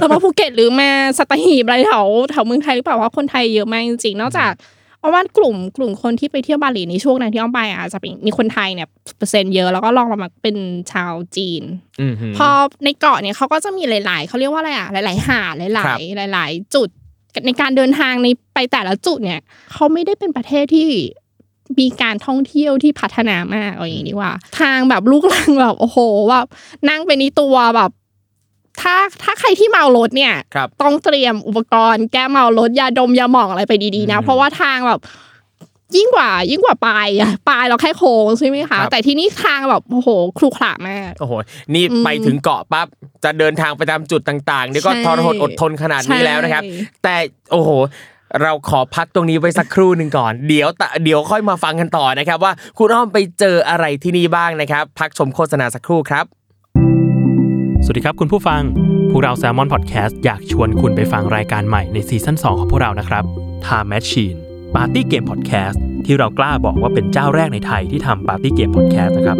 [0.00, 4.52] เรามาภูเก็ตหรือมาสัตหีบอะไรแถวแถวเมืองไทยหรือเปล่าเพราะคนไทยเยอะมากจริงๆ นอกจาก
[5.00, 10.56] เอาว่ากลุ่มกลุ่มคนที่ไปเที่ยวบาหลีในช่วงนั้นที่อ้อมไปอะจะเป็นมีคนไทยเนี่ยเปอร์เซ็นต์เยอะแล้วก็ลองลงมาเป็น
[10.92, 11.62] ชาวจีน
[12.00, 12.48] อืมหืมพอ
[12.84, 16.88] ในเกาะเนี่ยเขาก็จะมีหลาย ๆเขาเรียกว่าอะไรอะหลาย ๆ หาดหคลารัยบๆหลาย ๆ จุด
[17.46, 19.40] ในการเดินทางในไปแต่ละจุดเนี่ย
[19.72, 20.88] เขาไม่ได้เป็นประเทศที่
[21.78, 25.98] มีการท่องเที่ยวที่พัฒนามากเอาอย่างนี้ดีกว่า ทางแบบลูกลังแบบโอ้โห
[26.30, 26.46] แบบ
[26.88, 27.90] นั่งไปในตัวแบบ
[28.80, 35.00] ถ้าถ้าใครที่เมารถเนี่ยครับต้องเตรียมอุปกรณ์แก้เมารถยาดมยาหมองอะไรไปดีๆนะอืมเพราะว่าทางแบบ
[35.96, 40.08] ยิ่งกว่า ยิ่งกว่าปลายอะปลายเราแค่โค้งใช่ไหมครัคะบแต่ที่นี่ทางแบบโอ้โห
[40.38, 41.32] ครุขระมากโอ้โห
[41.74, 42.86] นี่อืมไปถึงเกาะปั๊บ
[43.24, 47.14] จะเดินทางไปตามจุดต่างๆนี่ก็ใช่ทรหดอดทนขนาดนี้แล้วนะครับใช่แต่
[47.52, 47.70] โอ้โห
[48.42, 56.24] เราขอพักตรงนี้ไว้สักครู่หนึ่งก่อน เดี๋ยวตะเดี๋ยวค่อยมาฟังกันต่อนะครับว่าคุณอ้อมไปเจออะไรที่นี่บ้างนะครับ พักชมโฆษณาสักครู่ครับ
[57.84, 58.62] สวัสดีครับคุณผู้ฟัง
[59.10, 63.24] พวกเรา Salmon Podcast อยากชวนคุณไปฟังรายการใหม่ในซีซั่น2 ของพวกเรานะครับ
[63.66, 64.38] Time Machine
[64.74, 69.38] Party Game Podcast ที่เรากล้าบอกว่าเป็นเจ้าแรกในไทยที่ทำ Party Game Podcast นะครับ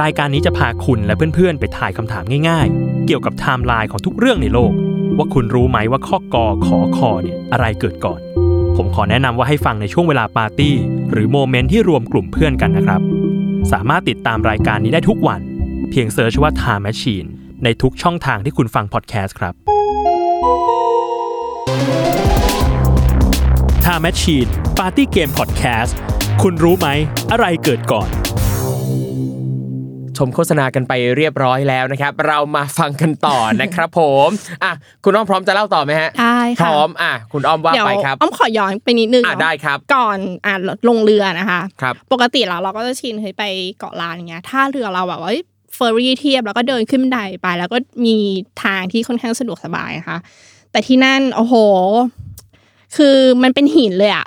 [0.00, 4.72] รายการนี้จะพาคุณและเพื่อนๆ ไปทายคำถามง่ายๆ เกี่ยวกับไทม์ไลน์ของทุกเรื่องในโลก
[5.18, 8.20] ว่าคุณรู้ไหมว่าข้อกอขอคอเนี่ยอะไรเกิดก่อน
[8.76, 10.74] ผมขอแนะนำว่าให้ฟังในช่วงเวลาปาร์ตี้
[11.12, 13.00] หรือ moment ที่รวมกลุ่มเพื่อนกันนะครับ
[13.72, 15.40] สามารถติดตามรายการนี้ได้ทุกวัน
[15.90, 17.28] เพียง search ว่า Time Machine
[17.64, 19.54] ในทุกช่องทางที่คุณฟังพอดแคสต์ครับ
[23.84, 25.92] Time Machine Party Game Podcast
[26.42, 26.88] คุณรู้ไหม
[27.32, 28.08] อะไรเกิดก่อน
[30.18, 34.28] ชมโฆษณากันไปเรียบร้อยแล้วนะครับ เรามาฟังกันต่อนะครับผม
[34.64, 34.72] อะ
[35.04, 40.54] คุณอ้อมพร้อมจะเล่าต่อไหมฮะได้พค่ะร้อมอะคุณอ้อมว่าเดี๋ยวไปครับอ้อมขอย้อนไปนิดนึงอะเนาะได้ครับ ก่อนอะ
[40.88, 43.44] ลงเรือนะคะครับปกติแล้วเราก็จะชินเคยไป
[43.78, 45.32] เกาะล้านอย่างเงี้ยถ้าเรือเราแบบว่า
[45.74, 48.16] เฟอร์รี่เทียบแล้วก็เดินขึ้นบันไดไป แล้วก็มี
[48.64, 50.18] ทางที่ค่อนข้างสะดวกสบายนะคะ
[50.70, 51.54] แต่ที่นั่นโอ้โห
[52.96, 54.26] คือมันเป็นหินเลยอะ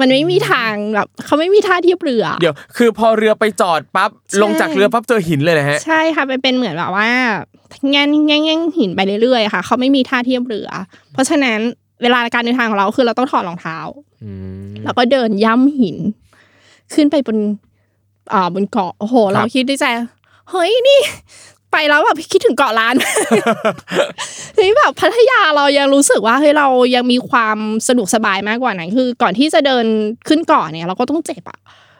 [0.00, 7.08] มันไม่มีทางแบบเขาไม่มีท่าเทียบเรือ เดี๋ยว คือพอเรือไปจอดปั๊บใช่ลงจากเรือปั๊บเจอหินเลยนะฮะ ใช่ค่ะมันเป็นเหมือนแบบว่า
[7.90, 10.68] แง่งแง่งแง่งหินไปเรื่อยๆค่ะเขาไม่มีท่าเทียบเรือ
[11.12, 11.58] เพราะฉะนั้น
[12.02, 13.78] เวลาการเดินทางของเราคือเราต้องถอดรองเท้า
[14.84, 15.96] แล้วก็เดินย่ำหิน
[16.94, 17.38] ขึ้นไปบน
[18.32, 19.84] อ่าบนเกาะโอ้โห เราคิดในใจ
[20.50, 21.00] เฮ้ยนี่
[21.76, 22.94] ไปแล้วแบบคิดถึงเกาะล้าน
[24.54, 29.86] เฮ้ยแบบพัทยาเรายังรู้สึกว่าเฮ้ยเรายังมีความสะดวกสบายมากกว่านั้นคือ ก่อนที่จะเดิน
[30.28, 31.58] ขึ้นเกาะเนี่ย เราก็ต้องเจ็บอะ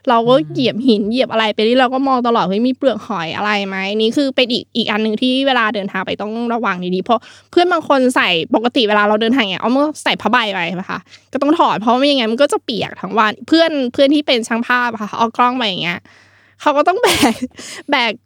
[0.09, 10.99] เราก็เหยียบหินเหยียบอะไรไปนี่เราก็มองตลอดเฮ้ยมีเปลือกหอยอะไรไหมนี่คือเป็นอีกอีกอันหนึ่งที่เวลาเดินทางไปต้องระวังดีๆเพราะเพื่อนบางคนใส่ปกติเวลาเราเดินทางเนี่ยเอามาใส่ผ้าใบไปใช่ไหมคะ
[11.33, 15.99] ก็ต้องถอดเพราะไม่อย่างงั้นมันก็จะเปียกทั้งวันเพื่อนเพื่อนที่เป็นช่างภาพอะค่ะเอากล้องไปอย่างเงี้ย
[16.61, 17.35] เขาก็ต้องแบก
[17.90, 18.25] แบกเ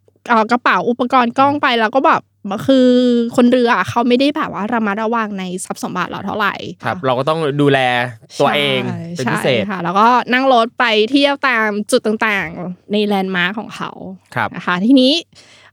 [0.51, 2.21] กระเป๋าอุปกรณ์กล้องไปแล้วก็แบบ
[2.67, 2.89] คือ
[3.35, 7.79] คนเรืออะเขาไม่ได้แบบว่าระมัดระวังในทรัพย์สมบัติเราเท่าไหร่ครับ เราก็ต้องดูแล
[8.39, 13.91] ตัวเองใช่เป็นพิเศษใช่ค่ะ แล้วก็นั่งรถไปเที่ยวตามจุดต่างๆ ในแลนด์มาร์คของเขา
[14.35, 15.13] ครับนะคะทีนี้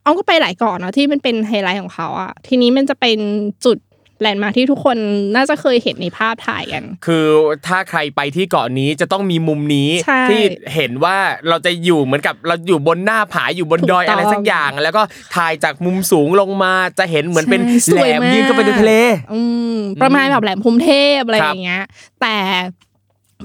[0.05, 3.19] อ้อมก็ไปหลายเกาะเนาะที่มันเป็นไฮไลท์ของเขาอะทีนี้มันจะเป็น
[3.65, 3.79] จุด
[4.21, 4.97] แลนด์มาร์คที่ทุกคน
[5.35, 7.27] น่าจะเคยเห็นในภาพถ่ายกัน คือ
[7.67, 10.41] ถ้าใครไปที่เกาะนี้จะต้องมีมุมนี้ใช่ที่
[10.75, 11.17] เห็นว่า
[11.49, 15.03] เราจะอยู่เหมือนกับเราอยู่บนหน้าผาอยู่บนดอยถูกต้องอะไรสักอย่าง แล้วก็
[15.37, 18.95] ถ่ายจากมุมสูงลงมาจะเห็นเหมือนเป็นใช่สแหลวยมมากยืนเข้าไปในทะเล
[19.33, 19.41] อื
[19.75, 21.85] มประมาณแบบแหลมพรหมเทพอะไรคอรับย่างเงี้ย
[22.21, 22.37] แต่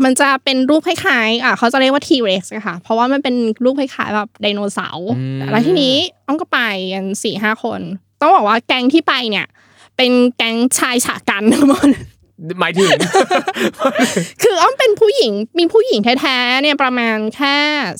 [0.04, 5.10] มันจะเป็นรูปคล้ายๆอะเขาจะเรียกว่าทีเร็กซ์ค่ะ เพราะว่ามันเป็นรูปคล้ายๆแบบไดโนเสาร์
[5.52, 5.95] แล้วทีนี้
[6.28, 6.60] อ้อมก็ไป
[6.93, 7.82] กันสี่ห้าคน
[8.21, 9.47] ต้องบอกว่าแก๊งที่ไปเนี่ย
[9.97, 11.88] เป็นแก๊งชายฉะกันทั้งหมด
[12.60, 12.89] หมายถึง
[14.43, 17.56] คืออ้อมเป็นผู้หญิงมีผู้หญิงแท้ๆเนี่ยประมาณแค่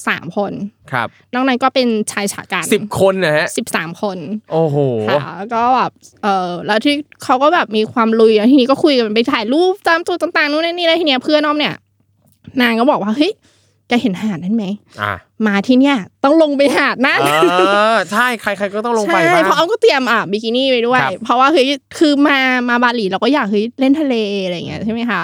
[0.08, 0.52] สามคน
[0.92, 4.18] ครับนอกนั้นก็เป็นชายฉะกันสิบคนนะฮะสิบสามคน
[4.52, 4.78] โอ้โห
[5.10, 5.92] ค่ะแล้วก็แบบ
[6.24, 11.76] เออแล้วที่เขาก็แบบมีความลุยแล้วทีนี้ก็คุยกันไปถ่ายรูปตามจุดต่างๆนู่นนนนี่แล้วทีเนี้ยเพื่อนอ้อมเนี่ย
[12.62, 13.34] นางก็บอกว่าเฮ้ย
[13.88, 14.66] แกเห็นหาดนั้นไหม
[15.02, 15.14] อ่า
[15.48, 17.20] มาที่เนี่ยต้องลงไปหาดนั่น
[17.52, 17.56] เอ
[17.94, 21.68] อใช่ใครๆก็ต้องลงไปใช่บ้างเพราะอ้อมก็เตรียมอะบิกินี่ไปด้วยครับเพราะว่าเฮ้ย
[21.98, 24.16] คือมามาบาหลีเราก็อยากเฮ้ยเล่นทะเล
[24.46, 25.22] อะไรอย่างเงี้ยใช่ไหมคะ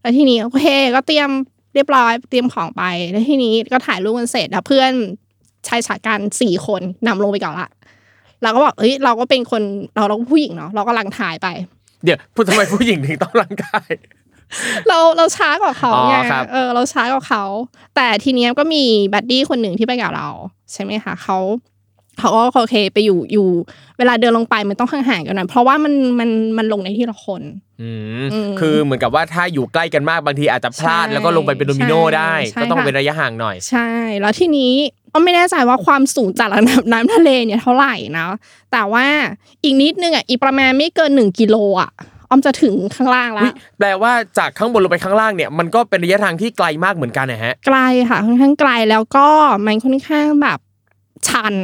[0.00, 1.28] แล้วทีนี้โอเคก็เตรียม
[1.74, 4.92] เรียบร้อยเตรียมของไปแล้วทีนี้ก็ถ่ายรูปกันเสร็จแล้วเพื่อน
[5.68, 7.68] ชายฉากกันสี่คนนำลงไปก่อนละ
[8.42, 9.62] เราก็บอกเฮ้ยเราก็เป็นคน
[9.94, 11.48] เราเราก็ผู้หญิงเนาะเราก็ลังถ่ายไป
[12.04, 13.88] เดี๋ยวพูดทำไมผู้หญิงถึงต้องร่างกาย
[14.88, 17.44] เราเราช้ากว่าเขาอ๋อไงครับเออเราช้ากว่าเขา
[17.96, 20.28] แต่ทีเนี้ยก็มีบัดดี้คนหนึ่งที่ไปกับเรา
[20.72, 21.38] ใช่ไหมคะเขา
[22.18, 23.48] เขาก็โอเคไปอยู่อยู่
[23.98, 27.42] เวลาเดินลงไปมันต้องห่างๆกันหน่อยเพราะว่ามันมันมันลงในที่ละคน
[27.82, 27.90] อื
[28.24, 34.72] มอืมคือเหมือนกับว่าถ้าอยู่ใกล้กันมากบางทีอาจจะพลาดใช่แล้วก็ลงไปเป็นโดมิโนได้ใช่ก็ต้องค่ะเป็นระยะห่างหน่อย ใช่ แล้วทีนี้
[35.12, 38.26] ก็ไม่แน่ใจว่าความสูงจากระดับน้ำทะเลเนี่ยเท่าไหร่นะ
[38.72, 39.06] แต่ว่า
[39.64, 41.90] อีกนิดนึงอะอีกประมาณไม่เกินหนึ่งกิโลอะ
[42.30, 47.78] ออมจะถึงข้างล่างแล้อุ๊วยแปลว่าจากข้างบนลงไปข้างล่างเนี่ยมันก็เป็นระยะทางที่ไกลมากเหมือนกันนะฮะไกล
[48.10, 49.28] ค่ะค่อนข้างไกลแล้วก็
[49.66, 50.58] มันค่อนข้างแบบ
[51.28, 51.54] ชัน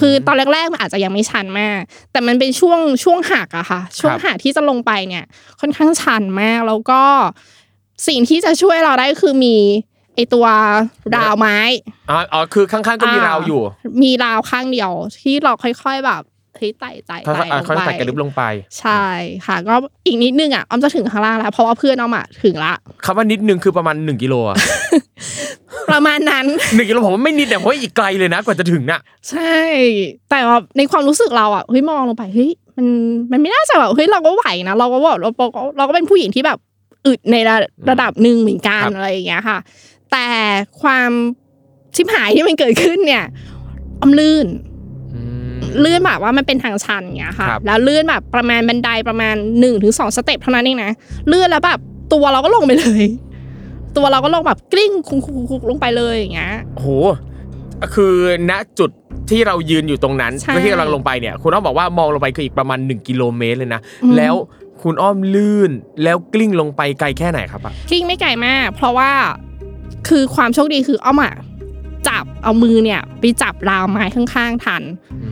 [0.00, 1.80] คือตอนแรกๆมันอาจจะยังไม่ชันมาก
[2.12, 5.24] แต่มันเป็นช่วงช่วงหักอะค่ะ ช่วงหักที่จะลงไปเนี่ย
[5.60, 7.02] ค่อนข้างชันมากแล้วก็
[8.08, 9.56] สิ่งที่จะช่วยเราได้คือมี
[10.14, 10.46] ไอตัว
[11.16, 11.58] ราวไม้
[12.10, 13.60] อ๋ออ๋อคือข้างๆก็มีราวอยู่
[14.02, 16.22] มีราวข้างเดียวที่เราค่อยๆแบบ
[16.58, 18.42] เฮ้ยไต่ไต่ค่อยไต่ๆอะลค่อยงๆไปไต่กระดึบลงไป
[18.80, 19.04] ใช่
[19.46, 19.74] ค่ะ ก็
[20.06, 22.72] อีกนิดนึงอะออมจะถึงข้างล่างแล้ว เพราะว่าเพื่อนออมอะถึงละ
[23.04, 24.56] คำว่านิดนึงคือประมาณ1กิโลอะ
[25.92, 29.60] ประมาณนั้นหนึ่งกิโลผมว่าไม่นิดแต่เพราะอีกไกลเลยนะกว่าจะถึงน่ะ ใช่
[30.30, 32.86] แต่ว่าในความรู้สึกเราอะเฮ้ยมองลงไปเฮ้ยมัน
[33.32, 36.58] มันไม่น่าจะแบบเฮ้ยเราก็ไหวนะเราก็แบบเราเราเราก็เป็นผู้หญิงที่แบบ
[37.06, 37.56] อึดในระ
[37.90, 39.58] ระดับหนึ่งเหมือนกันครับอะไรอย่างเงี้ยค่ะ
[40.12, 40.26] แต่
[40.82, 41.10] ความ
[41.94, 43.24] ชิบหายที่มันเกิดขึ้นเนี่ย
[44.00, 44.46] อ้อมลื่น
[45.84, 50.90] ลื่นแบบว่ามันเป็นทางชันอย่างเงี้ยค่ะครับแล้วลื่นแบบประมาณบันไดประมาณหนึ่งถึงสอง step เท่านั้นเองนะ
[51.32, 51.78] ลื่นแล้วแบบ
[52.12, 53.04] ตัวเราก็ลงไปเลย
[53.96, 56.88] ตัวเราก็ลงแบบกลิ้งคุกๆๆลงไปเลยอย่างเงี้ยโอ้โห
[57.94, 58.14] คือ
[58.50, 58.90] ณจุด
[59.30, 64.34] ที่เรายืนอยู่ตรงนั้นใช่ที่กำลังลงไปเนี่ย คุณอ้อมบอกว่ามองลงไปคืออีกประมาณ 1 กิโลเมตรเลยนะอืมแล้ว
[64.82, 65.70] คุณอ้อมลื่น
[66.02, 69.10] แล้วกลิ้งลงไปไกลแค่ไหนครับอะกลิ้งไม่ไกลมาก เพราะว่า
[70.08, 71.34] คือความโชคดีคืออ้อมอะ
[72.08, 74.82] จับเอามือเนี่ยไปจับราวไม้ข้างๆทัน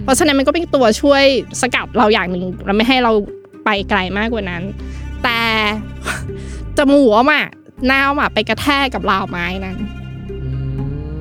[0.03, 1.25] เพราะฉะนั้นมันก็เป็นตัวช่วย
[1.61, 3.13] สกัดเราอย่างหนึ่งเราไม่ให้เรา
[3.65, 4.63] ไปไกลมากกว่านั้น
[5.25, 5.41] แต่
[6.79, 7.47] จมูกอ้อมอะ
[7.87, 9.77] หน้าอ้อมอะไปกระแทกกับราวไม้นั้น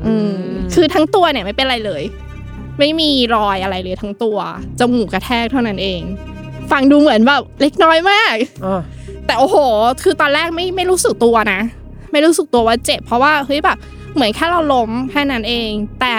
[0.05, 0.33] อืม
[0.73, 2.03] คือทั้งตัวเนี่ยไม่เป็นไรเลย
[2.79, 4.37] ไม่มีรอยอะไรเลยทั้งตัว
[4.79, 6.01] จมูกกระแทกเท่านั้นเอง
[6.71, 8.35] ฟังดูเหมือนแบบเล็กน้อยมาก
[8.65, 8.81] อ่า
[9.25, 9.57] แต่โอ้โห
[10.03, 11.61] คือตอนแรกไม่ไม่รู้สึกตัวนะ
[12.11, 13.77] ไม่รู้สึกตัวว่าเจ็บ เพราะว่าเฮ้ยแบบ
[14.13, 15.71] เหมือนแค่เราล้มแค่นั้นเอง
[16.01, 16.17] แต่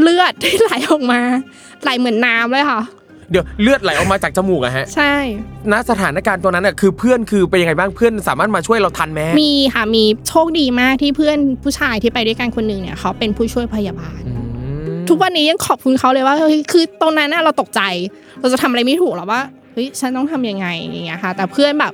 [0.00, 1.20] เลือดที่ไหลออกมา
[1.82, 2.82] ไหลเหมือนน้ำเลยค่ะ
[3.30, 5.14] เดี๋ยวเลือดไหลออกมาจากจมูกอะฮะ ใช่
[5.72, 14.32] ณสถานการณ์ตัวนั้นอะคือเพื่อนคือเป็นยังไงบ้างเพื่อนสามารถมาช่วยเราทันไหมมีค่ะมีโชคดีมากที่เพื่อนผู้ชายที่ไปด้วยกันคนหนึ่งเนี่ยเขาเป็นผู้ช่วยพยาบาลอื
[14.92, 17.80] มทุกวันนี้ยังขอบคุณเขาเลยว่าเฮ้ยคือตรงนั้นน่ะเราตกใจ
[18.40, 19.40] เราจะทำอะไรไม่ถูกหรอกว่า
[19.72, 21.92] เฮ้ยฉันต้องทำยังไงอย่างเงี้ยค่ะ แต่เพื่อนแบบ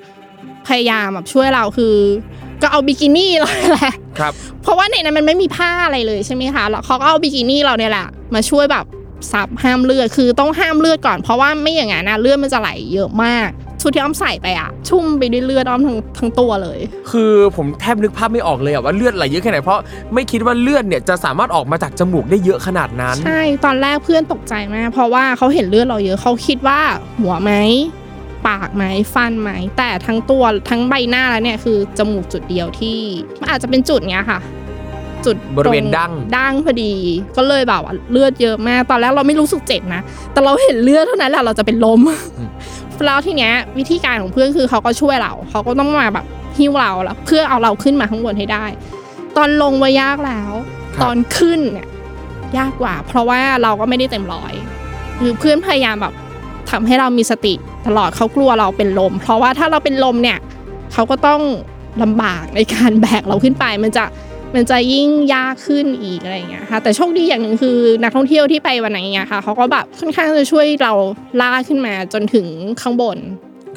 [0.69, 1.95] พยายามแบบช่วยเราคือ
[2.63, 8.85] ก็เอาบิกินี่เราแหละครับ เพราะว่าในนั้นมันไม่มีผ้าอะไรเลยใช่ไหมคะแล้วเขาก็เอาบิกินี่เราเนี่ยแหละมาช่วยแบบ
[9.33, 13.49] ซับห้ามเลือดคือต้องห้ามเลือดก่อน เพราะว่าไม่อย่างนั้นนะเลือดมันจะไหลเยอะมาก
[13.83, 16.79] ชุดที่อ้อมใส่ไปอะชุ่มไปด้วยเลือดอ้อมทั้งทั้งตัวเลย
[17.11, 19.81] คือผมแทบนึกภาพไม่ออกเลยอะว่าเลือดไหลเยอะแค่ไหนเพราะ
[20.15, 26.81] ไม่คิดว่าเลือดเนี่ยจะสามารถออกมาจากจมูกได้เยอะขนาดนั้น ใช่ตอนแรกเพื่อนตกใจมากเพราะว่าเขาเห็นเลือดเราเยอะเขาคิดว่า
[27.21, 27.53] หัวไหม
[28.49, 28.85] ปากไหม
[29.15, 32.99] ฟันไหมแต่ทั้งตัวทั้งใบหน้าแล้วเนี่ยคือจมูกจุดเดียวที่
[33.41, 34.41] มันอาจจะเป็นจุดเนี้ยค่ะ
[35.27, 36.93] จุดบริเวณตดั้งดั้งพอดี
[37.37, 42.01] ก็เลยแบบว่าเลือดเยอะมากตอนแรกเราไม่รู้สึกเจ็บนะแต่เราเห็นเลือดเท่านั้นแหละเราจะเป็นลม
[43.07, 46.27] แล้วทีเนี้ยวิธีการของเพื่อนคือเขาก็ช่วยเราเขาก็ต้องมาแบบ
[46.59, 48.65] หิ้วเราแล้วเพื่อเอาเราขึ้นมาข้างบนให้ได้
[49.37, 50.53] ตอนลงว่ายากแล้ว
[50.97, 51.87] ครับตอนขึ้นเนี่ย
[52.59, 54.53] ยากกว่า เพราะว่าเราก็ไม่ได้เต็มร้อย
[55.19, 56.15] คือเพื่อนพยายามแบบ
[56.71, 57.55] ทำให้เรามีสติ
[57.87, 60.39] ตลอดเขากลัวเราเป็นลม เพราะว่าถ้าเราเป็นลมเนี่ย
[60.93, 61.41] เขาก็ต้อง
[62.03, 64.05] ลำบากในการแบกเราขึ้นไป มันจะ
[64.55, 70.93] มันจะยิ่งยากขึ้นอีกอะไรอย่างเงี้ยค่ะแต่โชคดีอย่างหนึ่งคือนักท่องเที่ยวที่ไปวันนั้นเนี่ยค่ะเขาก็แบบค่อนข้างจะช่วยเรา
[71.41, 72.47] ลากขึ้นมาจนถึง
[72.81, 73.19] ข้างบน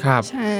[0.04, 0.54] ครับใช่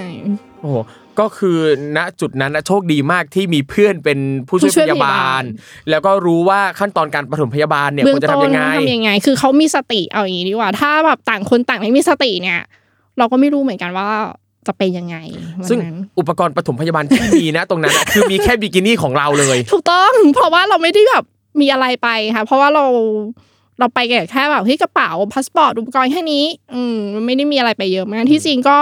[0.60, 0.76] โอ้โห
[1.20, 1.58] ก็คือ
[1.96, 5.46] ณจุดนั้นนะโชคดีมากที่มีเพื่อนเป็นผู้ช่วยผู้ช่วยพยาบาพยาบาลล
[5.90, 12.60] แล้วก็รู้ว่าขั้นตอนการปฐมพยาบาลเนี่ยเบื้ควอรงจะต้ทำนยังไงทำยังไง คือเขามีสติเอาอย่างนี้ดีกว่า ถ้าแบบต่างคนต่างไม่มีสติเนี่ย
[13.18, 14.08] เราก็ไม่รู้เหมือนกันว่า
[14.66, 15.16] จะเป็นยังไง
[15.58, 21.24] วันซึ่งนั้นอุปกรณ์ปฐมพยาบาลที่มีนะ ตรงนั้นอะคือมีแค่บิกินี่ของเราเลย ถูกต้องเพราะว่าเราไม่ได้แบบ
[21.60, 22.84] มีอะไรไปค่ะเพราะว่าเรา
[23.78, 23.98] เราไป
[24.30, 26.44] แค่แบบเฮ้ยกระเป๋าพาสปอร์ตอุปกรณ์แค่นี้
[26.74, 28.78] อืมมันไม่ได้มีอะไรไปเยอะมากที่จริงก็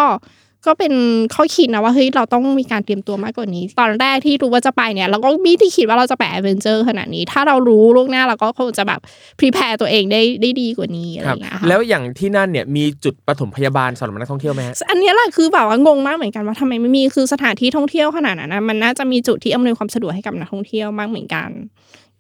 [0.67, 0.93] ก็เป็น
[1.35, 9.01] ข้อคิดนะว่าเฮ้ยเราต้องมีการเตรียมตัวมากกว่านี้ ตอนแรกที่รู้ว่าจะไปเนี่ย เราก็ไม่ได้คิดว่าเราจะไป adventure ขนาดนี้ ถ้าเรารู้ล่วงหน้าเราก็คงจะแบบ
[9.39, 21.51] prepare ตัวเองได้ได้ดีกว่านี้อะไรครับอย่างเงี้ยค่ะแล้วอย่างที่นั่นเนี่ยมีจุดปฐมพยาบาลสำหรับนักท่องเที่ยวไหมฮะอันเนี้ยแหละคือแบบว่างงมากเหมือนกันว่าทำไมไม่มีคือสถานที่ท่องเที่ยวขนาดนั้นนะมันน่าจะมีจุดที่อำนวยความสะดวกให้กับนักท่องเที่ยวมากเหมือนกัน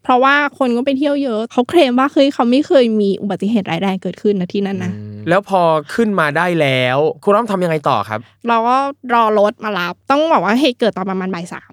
[0.03, 4.93] เพราะว่าคนก็ไปเที่ยวเยอะเขาเคลมว่าเฮ้ยเขาไม่เคยมีอุบัติเหตุร้ายแรงเกิดขึ้นนะที่นั่นนะ
[5.29, 5.61] แล้วพอ
[5.95, 8.77] ขึ้นมาได้แล้วคุณอ้อมทำยังไงต่อครับ เราก็
[9.15, 11.73] รอรถมารับ ต้องบอกว่าเหตุเกิดตอนประมาณบ่ายสาม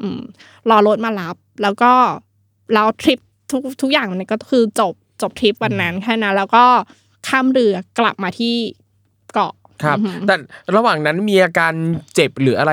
[0.00, 0.20] อืม
[0.70, 1.92] รอรถมารับ แล้วก็
[2.74, 3.18] แล้วทริป
[3.50, 6.64] ทุกทุกอย่างมันก็คือจบจบทริปวันนั้นแค่นั้นแล้วก็
[7.28, 8.54] ข้ามเรือกลับมาที่
[9.32, 10.36] เกาะครับอือหือแต่
[10.76, 11.72] ระหว่างนั้นมีอาการ
[12.14, 12.72] เจ็บหรืออะไร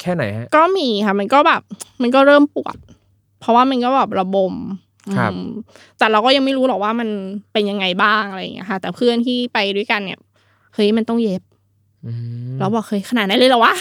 [0.00, 1.62] แค่ไหนฮะก็มีค่ะ มันก็แบบ
[2.02, 2.76] มันก็เริ่มปวด
[3.40, 4.93] เพราะว่ามันก็แบบระบมครับอืม
[5.98, 7.08] แต่เราก็ยังไม่รู้หรอกว่ามัน
[7.52, 10.18] เป็นยังไงบ้างอะไรอย่างเงี้ยค่ะ แต่เพื่อนที่ไปด้วยกันเนี่ย
[10.74, 11.42] เฮ้ยมันต้องเย็บ
[12.06, 12.12] อื
[12.50, 13.74] มเราบอกเฮ้ยขนาดนั้นเลยเหรอวะ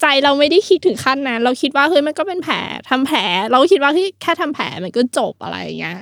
[0.00, 2.56] ใจเราไม่ได้คิดถึงขั้นนั้น เราคิดว่าเฮ้ยมันก็เป็นแผล
[2.90, 5.98] ทำแผล เราก็คิดว่าเฮ้ยแค่ทำแผลมันก็จบอะไรอย่างเงี้ย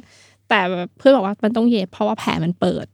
[0.48, 2.93] แต่แบบเพื่อนบอกว่ามันต้องเย็บเพราะว่าแผลมันเปิดอ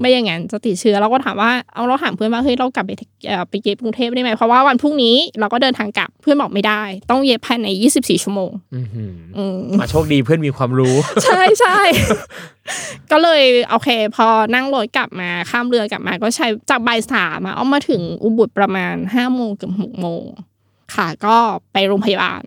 [0.00, 2.92] ไม่อย่างนั้นจะติดเชื้อเราก็ถามว่าเอาเราถามเพื่อนว่าเฮ้ยเรากลับไป
[3.26, 11.78] เอ่อไปเย็บกรุงเทพได้ไหมเพราะว่าวันพรุ่งนี้เราก็เดินทางกลับเพื่อนบอกไม่ได้ ต้องเย็บภายใน 24 ชั่วโมงอื้อหืออืมอะโชคดีเพื่อนมีความรู้ ใช่ใช่
[13.10, 20.24] ก็เลยโอเค พอนั่งรถกลับมาข้ามเรือกลับมา ก็ใช้จากบ่ายสามอะเอามาถึงอุบุตประมาณห้าโมงเกือบหกโมง
[20.94, 21.36] ค่ะ ก็
[21.72, 22.42] ไปโรงพยาบาล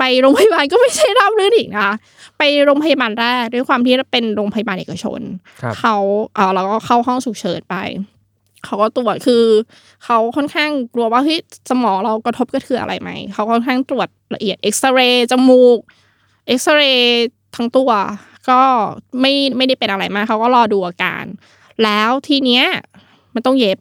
[0.00, 1.94] ไปโรงพยาบาลก็ไม่ใช่ราบรื่นอีกนะคะ
[2.38, 5.20] ไปโรงพยาบาลแรกด้วยความที่เป็นโรงพยาบาลเอกชน
[5.62, 5.96] ครับเขา
[6.34, 7.76] เออเราก็เข้าห้องฉุกเฉินไป
[8.64, 9.44] เขาก็ตรวจคือ
[10.04, 15.78] เขาค่อนข้างกลัวว่าเฮ้ยสมองเรากระทบกระเทือนอะไรไหมเขาค่อนข้างตรวจละเอียดเอ็กซเรย์จมูก
[16.46, 17.90] เอ็กซเรย์ทั้งตัว
[18.50, 18.60] ก็
[19.20, 21.24] ไม่ไม่ได้เป็นอะไรมากเขาก็รอดูอาการ
[21.84, 22.64] แล้วทีเนี้ย
[23.34, 23.78] มันต้องเย็บ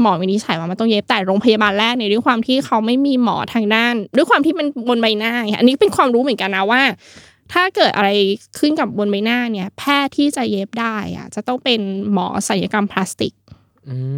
[0.00, 6.82] หมอวินิจฉัยว่ามันต้องเย็บแต่โรงพยาบาลแรกเนี่ยด้วยความที่เขาไม่มีหมอทางด้าน ด้วยความที่มันบนใบหน้าไงอันนี้เป็นความรู้เหมือนกันนะว่า
[7.52, 8.10] ถ้าเกิดอะไร
[8.58, 11.80] ขึ้นกับบนใบหน้าเนี่ย แพทย์ที่จะเย็บได้อะจะต้องเป็น
[12.12, 13.34] หมอศัลยกรรมพลาสติก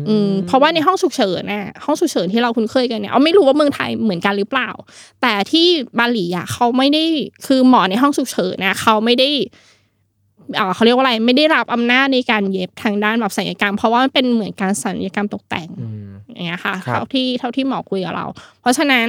[0.08, 4.70] อืมเพราะว่าในห้องฉุกเฉินน่ะห้องฉุกเฉินที่เราคุ้นเคยกันเนี่ยเอาไม่รู้ว่าเมืองไทยเหมือนกันหรือเปล่า
[5.22, 5.66] แต่ที่
[5.98, 7.04] บาหลีอะเขาไม่ได้
[7.46, 9.28] คือหมอในห้องฉุกเฉินนะเขาไม่ได้
[10.56, 18.26] เอ่อเขาเรียกว่าอะไรไม่ได้รับอำนาจในการเย็บทางด้านแบบศัลยกรรม เพราะว่ามันเป็นเหมือนการศัลยกรรมตกแต่งอืมอย่างเงี้ยค่ะครับเท่าที่เท่าที่หมอคุยกับเรา
[18.60, 19.06] เพราะฉะนั้น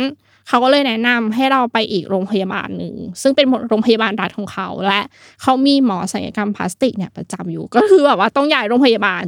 [0.48, 5.02] เขาก็เลยแนะนำให้เราไปอีกโรงพยาบาลหนึ่งซึ่งเป็นโรงพยาบาลรัฐของเขา และ
[5.42, 9.24] เขามีหมอศัลยกรรมพลาสติกเนี่ยประจำอยู่ ก็คือแบบว่าต้องย้ายโรงพยาบาล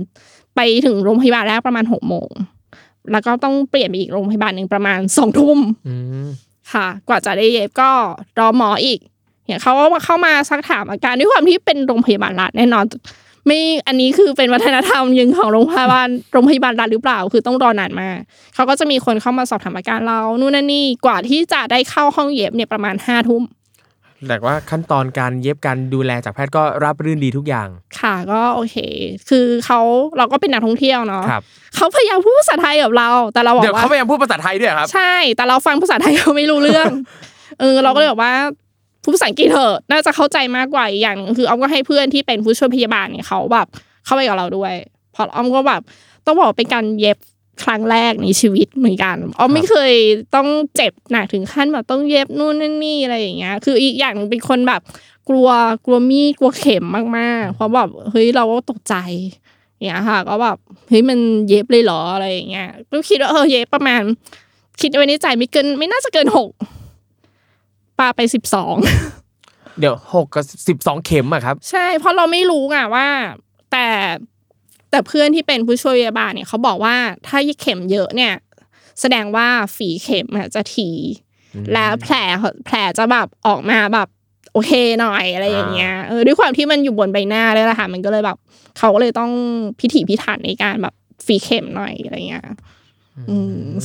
[0.55, 2.29] ไปถึงโรงพยาบาลแรกประมาณหกโมง
[3.11, 6.25] แล้วก็ต้องเปลี่ยนไปอีกโรงพยาบาลหนึ่งประมาณสองทุ่มอืม
[6.73, 7.91] ค่ะ กว่าจะได้เย็บก็
[8.39, 8.99] รอหมออีก
[9.45, 12.85] เนี่ยเขาก็เข้ามาซักถามอาการด้วยความที่เป็นโรงพยาบาลรัฐแน่นอน
[13.47, 18.17] ไม่อันนี้คือเป็นวัฒนธรรมยังของโรงพยาบาลโรงพยาบาลรัฐหรือเปล่า คือต้องรอนานมาก
[18.55, 23.43] เขาก็จะมีคนเข้ามาสอบถามอาการเรานู่นนั่นนี่กว่าที่จะได้เข้าห้องเย็บเนี่ยประมาณห้าทุ่ม
[24.27, 27.67] แต่ว่าขั้นตอนการเย็บการดูแลจากแพทย์ก็ราบรื่นดีทุกอย่าง
[27.99, 28.75] ค่ะก็โอเค
[29.29, 29.79] คือเขา
[30.17, 31.43] เราก็เป็นนักท่องเที่ยวเนาะครับ
[31.75, 36.89] เขาพยายามพูดภาษาไทยกับเรา แต่เราบอกเดี๋ยวว่าเขาพยายามพูดภาษาไทยด้วยเหรอครับ ใช่ แต่เราฟังภาษาไทยเขาไม่รู้เรื่อง
[37.59, 38.33] เออเราก็เลยบอกว่า
[39.01, 43.67] พูดภาษาอังกฤษเถอะน่าจะเข้าใจมากกว่าอย่างคืออ้อมก็ให้เพื่อนที่เป็นผู้ช่วยพยาบาลเนี่ยเขาแบบ
[44.05, 44.73] เข้าไปกับเราด้วย
[45.13, 45.81] เพราะอ้อมก็แบบ
[46.25, 47.17] ต้องบอกเป็นการเย็บ
[47.63, 49.93] ครั้งแรกในชีวิตเหมือนกันอ้อมไม่เคย
[50.35, 54.81] ต้องเจ็บหนักถึงขั้นแบบต้องเย็บนู่นนั่นนี่อะไรอย่างเงี้ย คืออีกอย่างหนึ่งเป็นคนแบบ
[55.29, 55.49] กลัว
[55.85, 56.85] กลัวมีดกลัวเข็ม
[57.17, 58.95] มากๆเพราะแบบเฮ้ยเราก็ตกใจ
[59.75, 60.57] อย่างเงี้ยค่ะ ก็แบบ
[60.89, 64.01] เฮ้ยมันเย็บเลยเหรออะไรอย่างเงี้ยก็คิดว่าเออเย็บประมาณ
[64.81, 66.49] คิดไว้ในใจไม่เกินไม่น่าจะเกินหก
[68.01, 68.75] ปาไปสิบสอง
[69.79, 73.07] เดี๋ยวหกกับสิบสองเข็มอะครับ ใช่เพราะเราไม่รู้ไงว่า
[73.71, 73.87] แต่
[74.91, 76.95] แต่เพื่อนที่เป็นผู้ช่วยพยาบาลเนี่ยเขาบอกว่า
[77.27, 78.33] ถ้าเข็มเยอะเนี่ย
[79.01, 80.89] แสดงว่าฝีเข็มอะจะที
[81.73, 82.15] แล้วแผล
[82.65, 84.07] แผลจะแบบออกมาแบบ
[84.53, 88.37] โอเคหน่อยอะไรอย่างเงี้ยเออด้วยความที่มันอยู่บนใบหน้าเลยละค่ะมันก็เลยแบบ
[88.77, 89.31] เขาก็เลยต้อง
[89.79, 90.93] พิถีพิถันในการแบบ
[91.25, 92.57] ฝีเข็มหน่อยอะไรเงี้ยอืม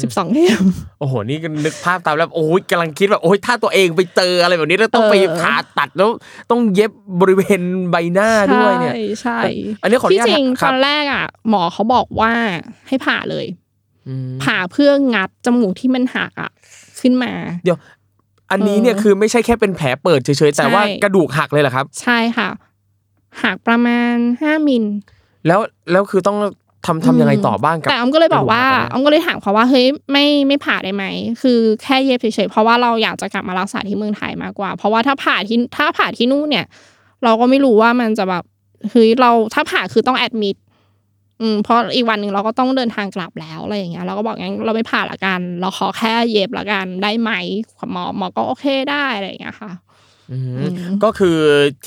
[0.02, 0.64] สิบสองเข็ม
[1.00, 6.10] โอ้โห นี่ก็นึกภาพตามแล้วโอ้ยกำลังคิดว่าโอ้ยถ้าตัวเองไปเจออะไรแบบนี้แล้วต้องไปเออผ่าตัดแล้ว
[6.50, 7.60] ต้องเย็บบริเวณ
[7.90, 9.40] ใบหน้าด้วยเนี่ยใช่ใช่
[9.82, 12.32] อันนี้ขออนุที่ญาตจริงคตรับอนแรกอะ หมอเขาบอกว่า
[12.88, 13.46] ให้ผ่าเลย
[14.08, 16.50] อืมผ่าเพื่องัดจมูกที่มันหักอะ
[17.00, 17.32] ขึ้นมา
[17.64, 17.78] เดี๋ยว
[18.50, 22.48] อันนี้เนี่ยเออคือไม่ใช่แค่เป็นแผลเปิดเฉยๆแต่ว่าใช่กระดูกหักเลยเหรอครับ ใช่ค่ะ
[23.42, 24.84] หักประมาณห้ามิล
[25.46, 25.60] แล้ว
[25.92, 26.38] แล้วคือต้อง
[26.86, 31.04] ทำทำยังไงต่อบ้างกับแต่ออมก็เลยบอกว่าระดูกหักอันเนี้ยออมก็เลยถามเขาว่าเฮ้ยไม่ไม่ผ่าได้ไหม
[31.42, 36.66] คือแค่เย็บเฉยๆเพราะว่าเราอยากจะกลับมารักษาที่เมืองไทยมากกว่า เพราะว่าถ้าผ่าที่ถ้าผ่าที่นู่นเนี่ย
[37.24, 38.44] เราก็ไม่รู้ว่ามันจะแบบ
[38.90, 40.56] เฮ้ยเราถ้าผ่าคือต้องแอดมิด
[41.40, 47.30] อืมเพราะอีกวันหนึ่งเราก็ต้องเดินทางกลับแล้วอะไรอย่างเงี้ยเราก็บอกงั้นเราไม่ผ่าละกัน เราขอแค่เย็บละกันได้ไหม
[47.92, 49.85] หมอหมอก็โอเคได้อะไรอย่างเงี้ยค่ะอืมอืม
[51.04, 51.38] ก็คือ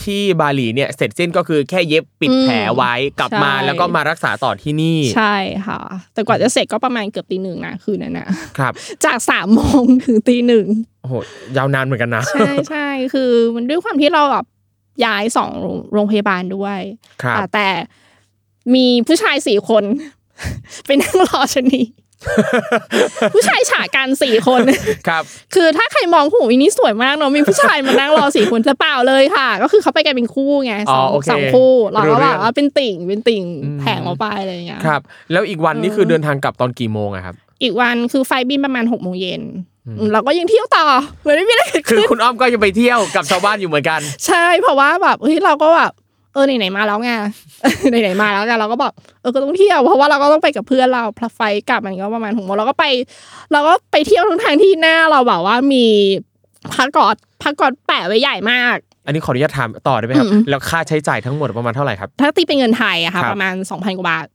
[0.03, 5.35] ที่บาหลีเนี่ยเสร็จสิ้นก็คือแค่เย็บปิดอืมแผลไว้กลับมาใช่แล้วก็มารักษาต่อที่นี่ ใช่
[5.67, 5.81] ค่ะ
[6.13, 8.73] แต่กว่าจะเสร็จก็ประมาณเกือบตีหนึ่งนะคืนนั้นนะครับ
[9.05, 10.65] จากสามโมงถึงตีหนึ่ง
[11.01, 11.13] โอ้โห
[11.57, 14.45] ยาวนานเหมือนกันนะ ใช่ใช่คือมันด้วยความที่เราแบบ
[15.05, 16.79] ย้ายสองโรงโรงพยาบาลด้วย
[17.23, 17.67] ครับอะแต่
[18.75, 19.83] มีผู้ชายสี่คน
[20.85, 21.81] ไปนั่งรอชะนี
[23.33, 24.61] ผู้ชายฉากันสี่คน
[25.07, 25.23] ครับ
[25.55, 35.01] คือถ้าใครมองหูอีนี่สวยมากเนาะมีผู้ชายมานั่งรอสี่คนจะเปล่าเลยค่ะ ก็คือเขาไปกันเป็นคู่ไงสองอ๋อโอเคสองคู่เราก็รู้เรื่แบองบว่าเป็นติ่งเป็นติ่งอืมแผงออกไปอะไรอย่างเงี้ยครับ
[35.31, 39.41] แล้วอีกวันนี่คือเดินทางกลับตอนกี่โมงอะครับ อีกวันคือไฟล์บินประมาณหกโมงเย็น
[40.13, 40.85] เราก็ยังเที่ยวต่อ
[41.21, 45.91] เหมือนไม่มีอะไรเกิดคือขึ้นคุณอ้อมก็ยังไปเที่ยวกับชาวบ้านอยู่เหมือนกัน ใช่เพราะว่าแบบเฮ้ยเราก็แบบ
[46.33, 47.11] เออไหนๆมาแล้วไง
[47.89, 52.85] ไหนๆมาแล้วไงเราก็แบบเออก็ต้องเที่ยวเพราะว่าเราก็ต้องไปกับเพื่อนเราพลัไฟล์กลับมันก็ประมาณหกโมงเราก็ไป
[53.51, 55.85] เราก็ไปเที่ยวทั้งทางที่หน้าเราแบบว่ามี
[56.73, 64.25] พาสกอดพาสกอดแปะไว้ใหญ่มาก อันนี้ขออนุญาตถามต่อได้ไหมครับอืมแล้วค่าใช้จ่ายทั้งหมดประมาณเท่าไหร่ครับ ถ้าตีเป็นเงินไทยอะค่ะครับประมาณสองพันกว่าบาท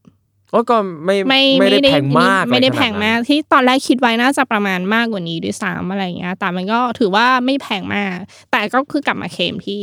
[0.54, 8.16] โอ้ก็ไม่ไม่ไม่ได้แพงมากไม่ได้อะรแพขนงนั้นมากที่ตอนแรกคิดไว้น่าจะประมาณมากกว่านี้ด้วยซ้ำอะไรอย่างเงี้ยแต่มันก็ถือว่าไม่แพงมาก
[8.50, 9.82] แต่ก็คือกลับมาเคลมที่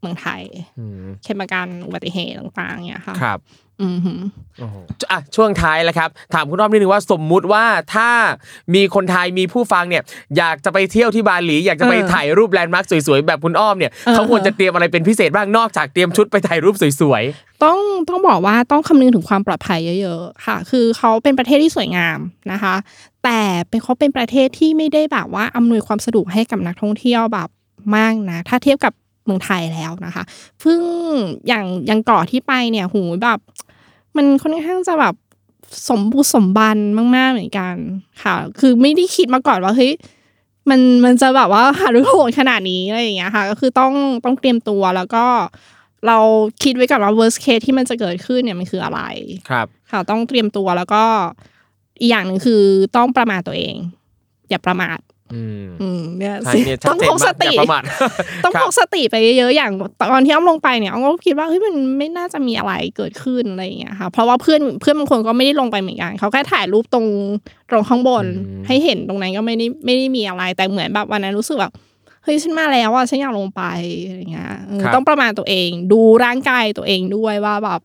[0.00, 0.42] เมืองไทย
[0.78, 3.38] อืมเคลมประกันอุบัติเหตุต่างๆเนี่ยค่ะครับ
[3.82, 4.20] อือหือ
[4.58, 4.76] โอ้โห
[5.10, 7.64] อะช่วงท้ายแล้วครับ ถามคุณอ้อมนิดนึงว่าสมมุติว่า
[7.94, 8.10] ถ้า
[8.74, 10.02] มีคนไทยมีผู้ฟังเนี่ย
[10.36, 17.22] อยากจะไปเที่ยวที่บาหลี อยากจะไปเออถ่ายรูปแลนด์มาร์คสวยๆแบบคุณอ้อมเนี่ยเออเขาควรจะเตรียมอะไรเป็นพิเศษบ้างนอกจากเตรียมชุดไปถ่ายรูปสวย
[17.64, 22.18] ต้องต้องบอกว่าต้องคำนึงถึงความปลอดภัยเยอะๆค่ะ คือเขาเป็นประเทศที่สวยงาม
[22.52, 22.74] นะคะ
[23.24, 27.48] แต่เป็นเขาเป็นประเทศที่ไม่ได้แบบว่าอำนวยความสะดวกให้กับนักท่องเที่ยวแบบ
[27.96, 28.92] มากนะถ้าเทียบกับ
[29.24, 30.24] เมืองไทยแล้วนะคะ
[30.60, 30.80] เพิ่ง
[31.48, 33.38] อย่างอย่างเกาะที่ไปเนี่ยหูแบบ
[34.16, 35.14] มันค่อนข้างจะแบบ
[35.88, 36.78] สมบูรณ์สมบัน
[37.16, 37.74] มากๆเหมือนกัน
[38.22, 39.92] ค่ะ คือไม่ได้คิดมาก่อนว่าเฮ้ย
[40.70, 43.92] มันมันจะแบบว่าหารือโหดขนาดนี้อะไรอย่างเงี้ยค่ะ ก็คือต้อง
[44.24, 45.24] ต้องเตรียมตัวแล้วก็
[46.06, 46.18] เรา
[46.62, 49.00] คิดไว้ก่อนว่า worst case ที่มันจะเกิดขึ้นเนี่ยมันคืออะไร
[49.50, 51.04] ครับ ค่ะต้องเตรียมตัวแล้วก็
[52.00, 52.62] อีกอย่างหนึ่งคือ
[52.96, 53.74] ต้องประมาทตัวเอง
[54.48, 54.98] อย่าประมาท
[55.34, 57.82] อืมอืมเนี่ยใช่สิเนี่ยชัดต้องเจนพกมาสกอติย่าประมาท
[58.44, 59.72] ต้องครัพบกสติไปเยอะๆอย่าง
[60.12, 67.06] ตอนที่อ้อมลงไปเนี่ยอ้อมก็คิดว่าเฮ้ยมันไม่น่าจะมีอะไรเกิดขึ้นอะไรอย่างเงี้ยค่ะเพราะว่าเพื่อนเพื่อนบางคนก็ไม่ได้ลงไปเหมือนกันเขาแค่ถ่ายรูปตรง
[67.70, 71.72] ตรงข้างบนอืมให้เห็นตรงนั้นก็ไม่ได้ไม่ได้มีอะไรแต่เหมือนแบบวันนั้นรู้สึกแบบ
[72.24, 73.62] เฮ้ยฉันมาแล้วอะฉันอยากลงไป
[74.06, 77.80] อะไรอย่างเงี้ยเออต้องประมาณตัวเอง ดูร่างกายตัวเองด้วยว่าแบบ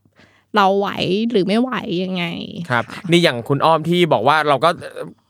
[0.55, 0.89] เราไหว
[1.31, 1.71] หรือไม่ไหว
[2.03, 2.25] ยังไง
[2.69, 4.69] ครับ นี่อย่างคุณอ้อมที่บอกว่าเราก็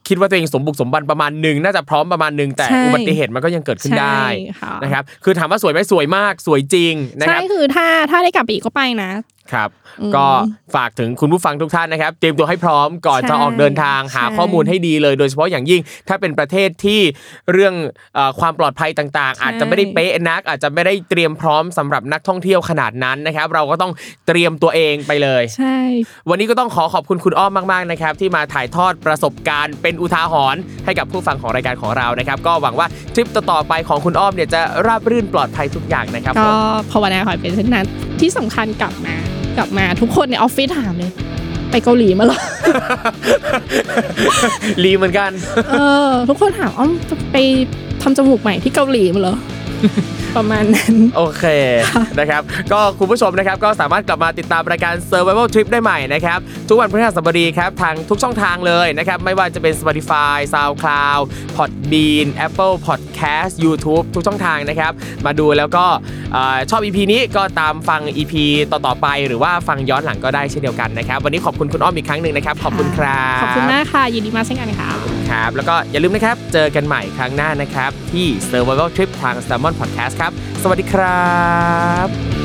[0.08, 4.30] คิดว่าตัวเองสมบุกสมบันประมาณหนึ่งน่าจะพร้อมประมาณหนึ่งแต่ใช่อุบัติเหตุมันก็ยังเกิดขึ้นได้ใช่
[4.62, 9.12] ค่ะนะครับคือถามว่าสวยไหมสวยมากสวยจริงนะคใช่รับคือถ้าถ้าได้กลับไปอีกก็ไปนะ
[9.52, 9.70] ครับ
[10.02, 10.26] อืมก็
[10.76, 17.02] ฝากถึงคุณผู้ฟังทุกท่านนะครับ เตรียมตัวให้พร้อมก่อนใช่จะออกเดินทางหาใช่ข้อมูลให้ดีเลย โดยเฉพาะอย่างยิ่ง ถ้าเป็นประเทศที่
[17.52, 17.74] เรื่อง
[18.16, 23.92] เอ่อความปลอดภัยต่างๆ อาจจะไม่ได้เป๊ะนัก อาจจะไม่ได้เตรียมพร้อมสำหรับนักท่องเที่ยวขนาดนั้นนะครับ เราก็ต้อง
[24.28, 25.78] เตรียมตัวเองไปเลย ใช่
[26.30, 36.56] วันนี้ก็ต้องขอขอบคุณคุณอ้อมมากๆนะครับ ที่มาถ่ายทอดประสบการณ์เป็นอุทาหรณ์ให้กับผู้ฟังของรายการของเรานะครับ ก็หวังว่าทริปต่อๆไปของคุณอ้อมเนี่ยจะราบรื่นปลอดภัยทุกอย่างนะครับผก็ม
[36.92, 37.86] ภาวนาขอให้เป็นเช่นนั้น
[38.24, 39.16] ที่สำคัญกลับมา
[39.58, 41.12] กลับมาทุกคนในออฟฟิศถามเลย
[41.72, 42.40] ไปเกาหลีมาเหรอ
[44.84, 45.32] ลีเหมือนกัน
[45.72, 45.76] เอ
[46.08, 46.92] อ ทุกคนถามอ้อม
[47.34, 47.38] ไป
[48.02, 49.36] ทำจมูกใหม่ที่เกาหลีมาเหรอ
[50.38, 51.46] ประมาณนั้น โอเค
[52.20, 52.42] นะครับ
[52.72, 61.22] ก็คุณผู้ชมนะครับก็สามารถกลับมาติดตามรายการ Survival Trip ได้ใหม่นะครับ ทุกวันพฤหัสบดีครับ ทางทุกช่องทางเลยนะครับ ไม่ว่าจะเป็น Spotify SoundCloud
[61.58, 64.92] Podbean Apple Podcast YouTube ทุกช่องทางนะครับ
[65.26, 65.86] มาดูแล้วก็
[66.34, 68.34] เอ่อชอบ EP นี้ก็ตามฟัง EP
[68.72, 74.92] ต่อ ๆ ไป หรือว่าฟังย้อนหลังก็ได้เช่นเดียวกันนะครับ วันนี้ขอบคุณคุณอ้อมอีกครั้งหนึ่งนะครับ ขอบคุณครับ ขอบคุณมากค่ะยินดีมากเช่นกันค่ะ
[75.34, 80.32] ครับ แล้วก็อย่าลืมนะครับ เจอกันใหม่ครั้งหน้านะครับ ที่ Survival Trip ทาง Salmon Podcast ครับ
[80.64, 81.32] สวัสดีครั
[82.06, 82.43] บ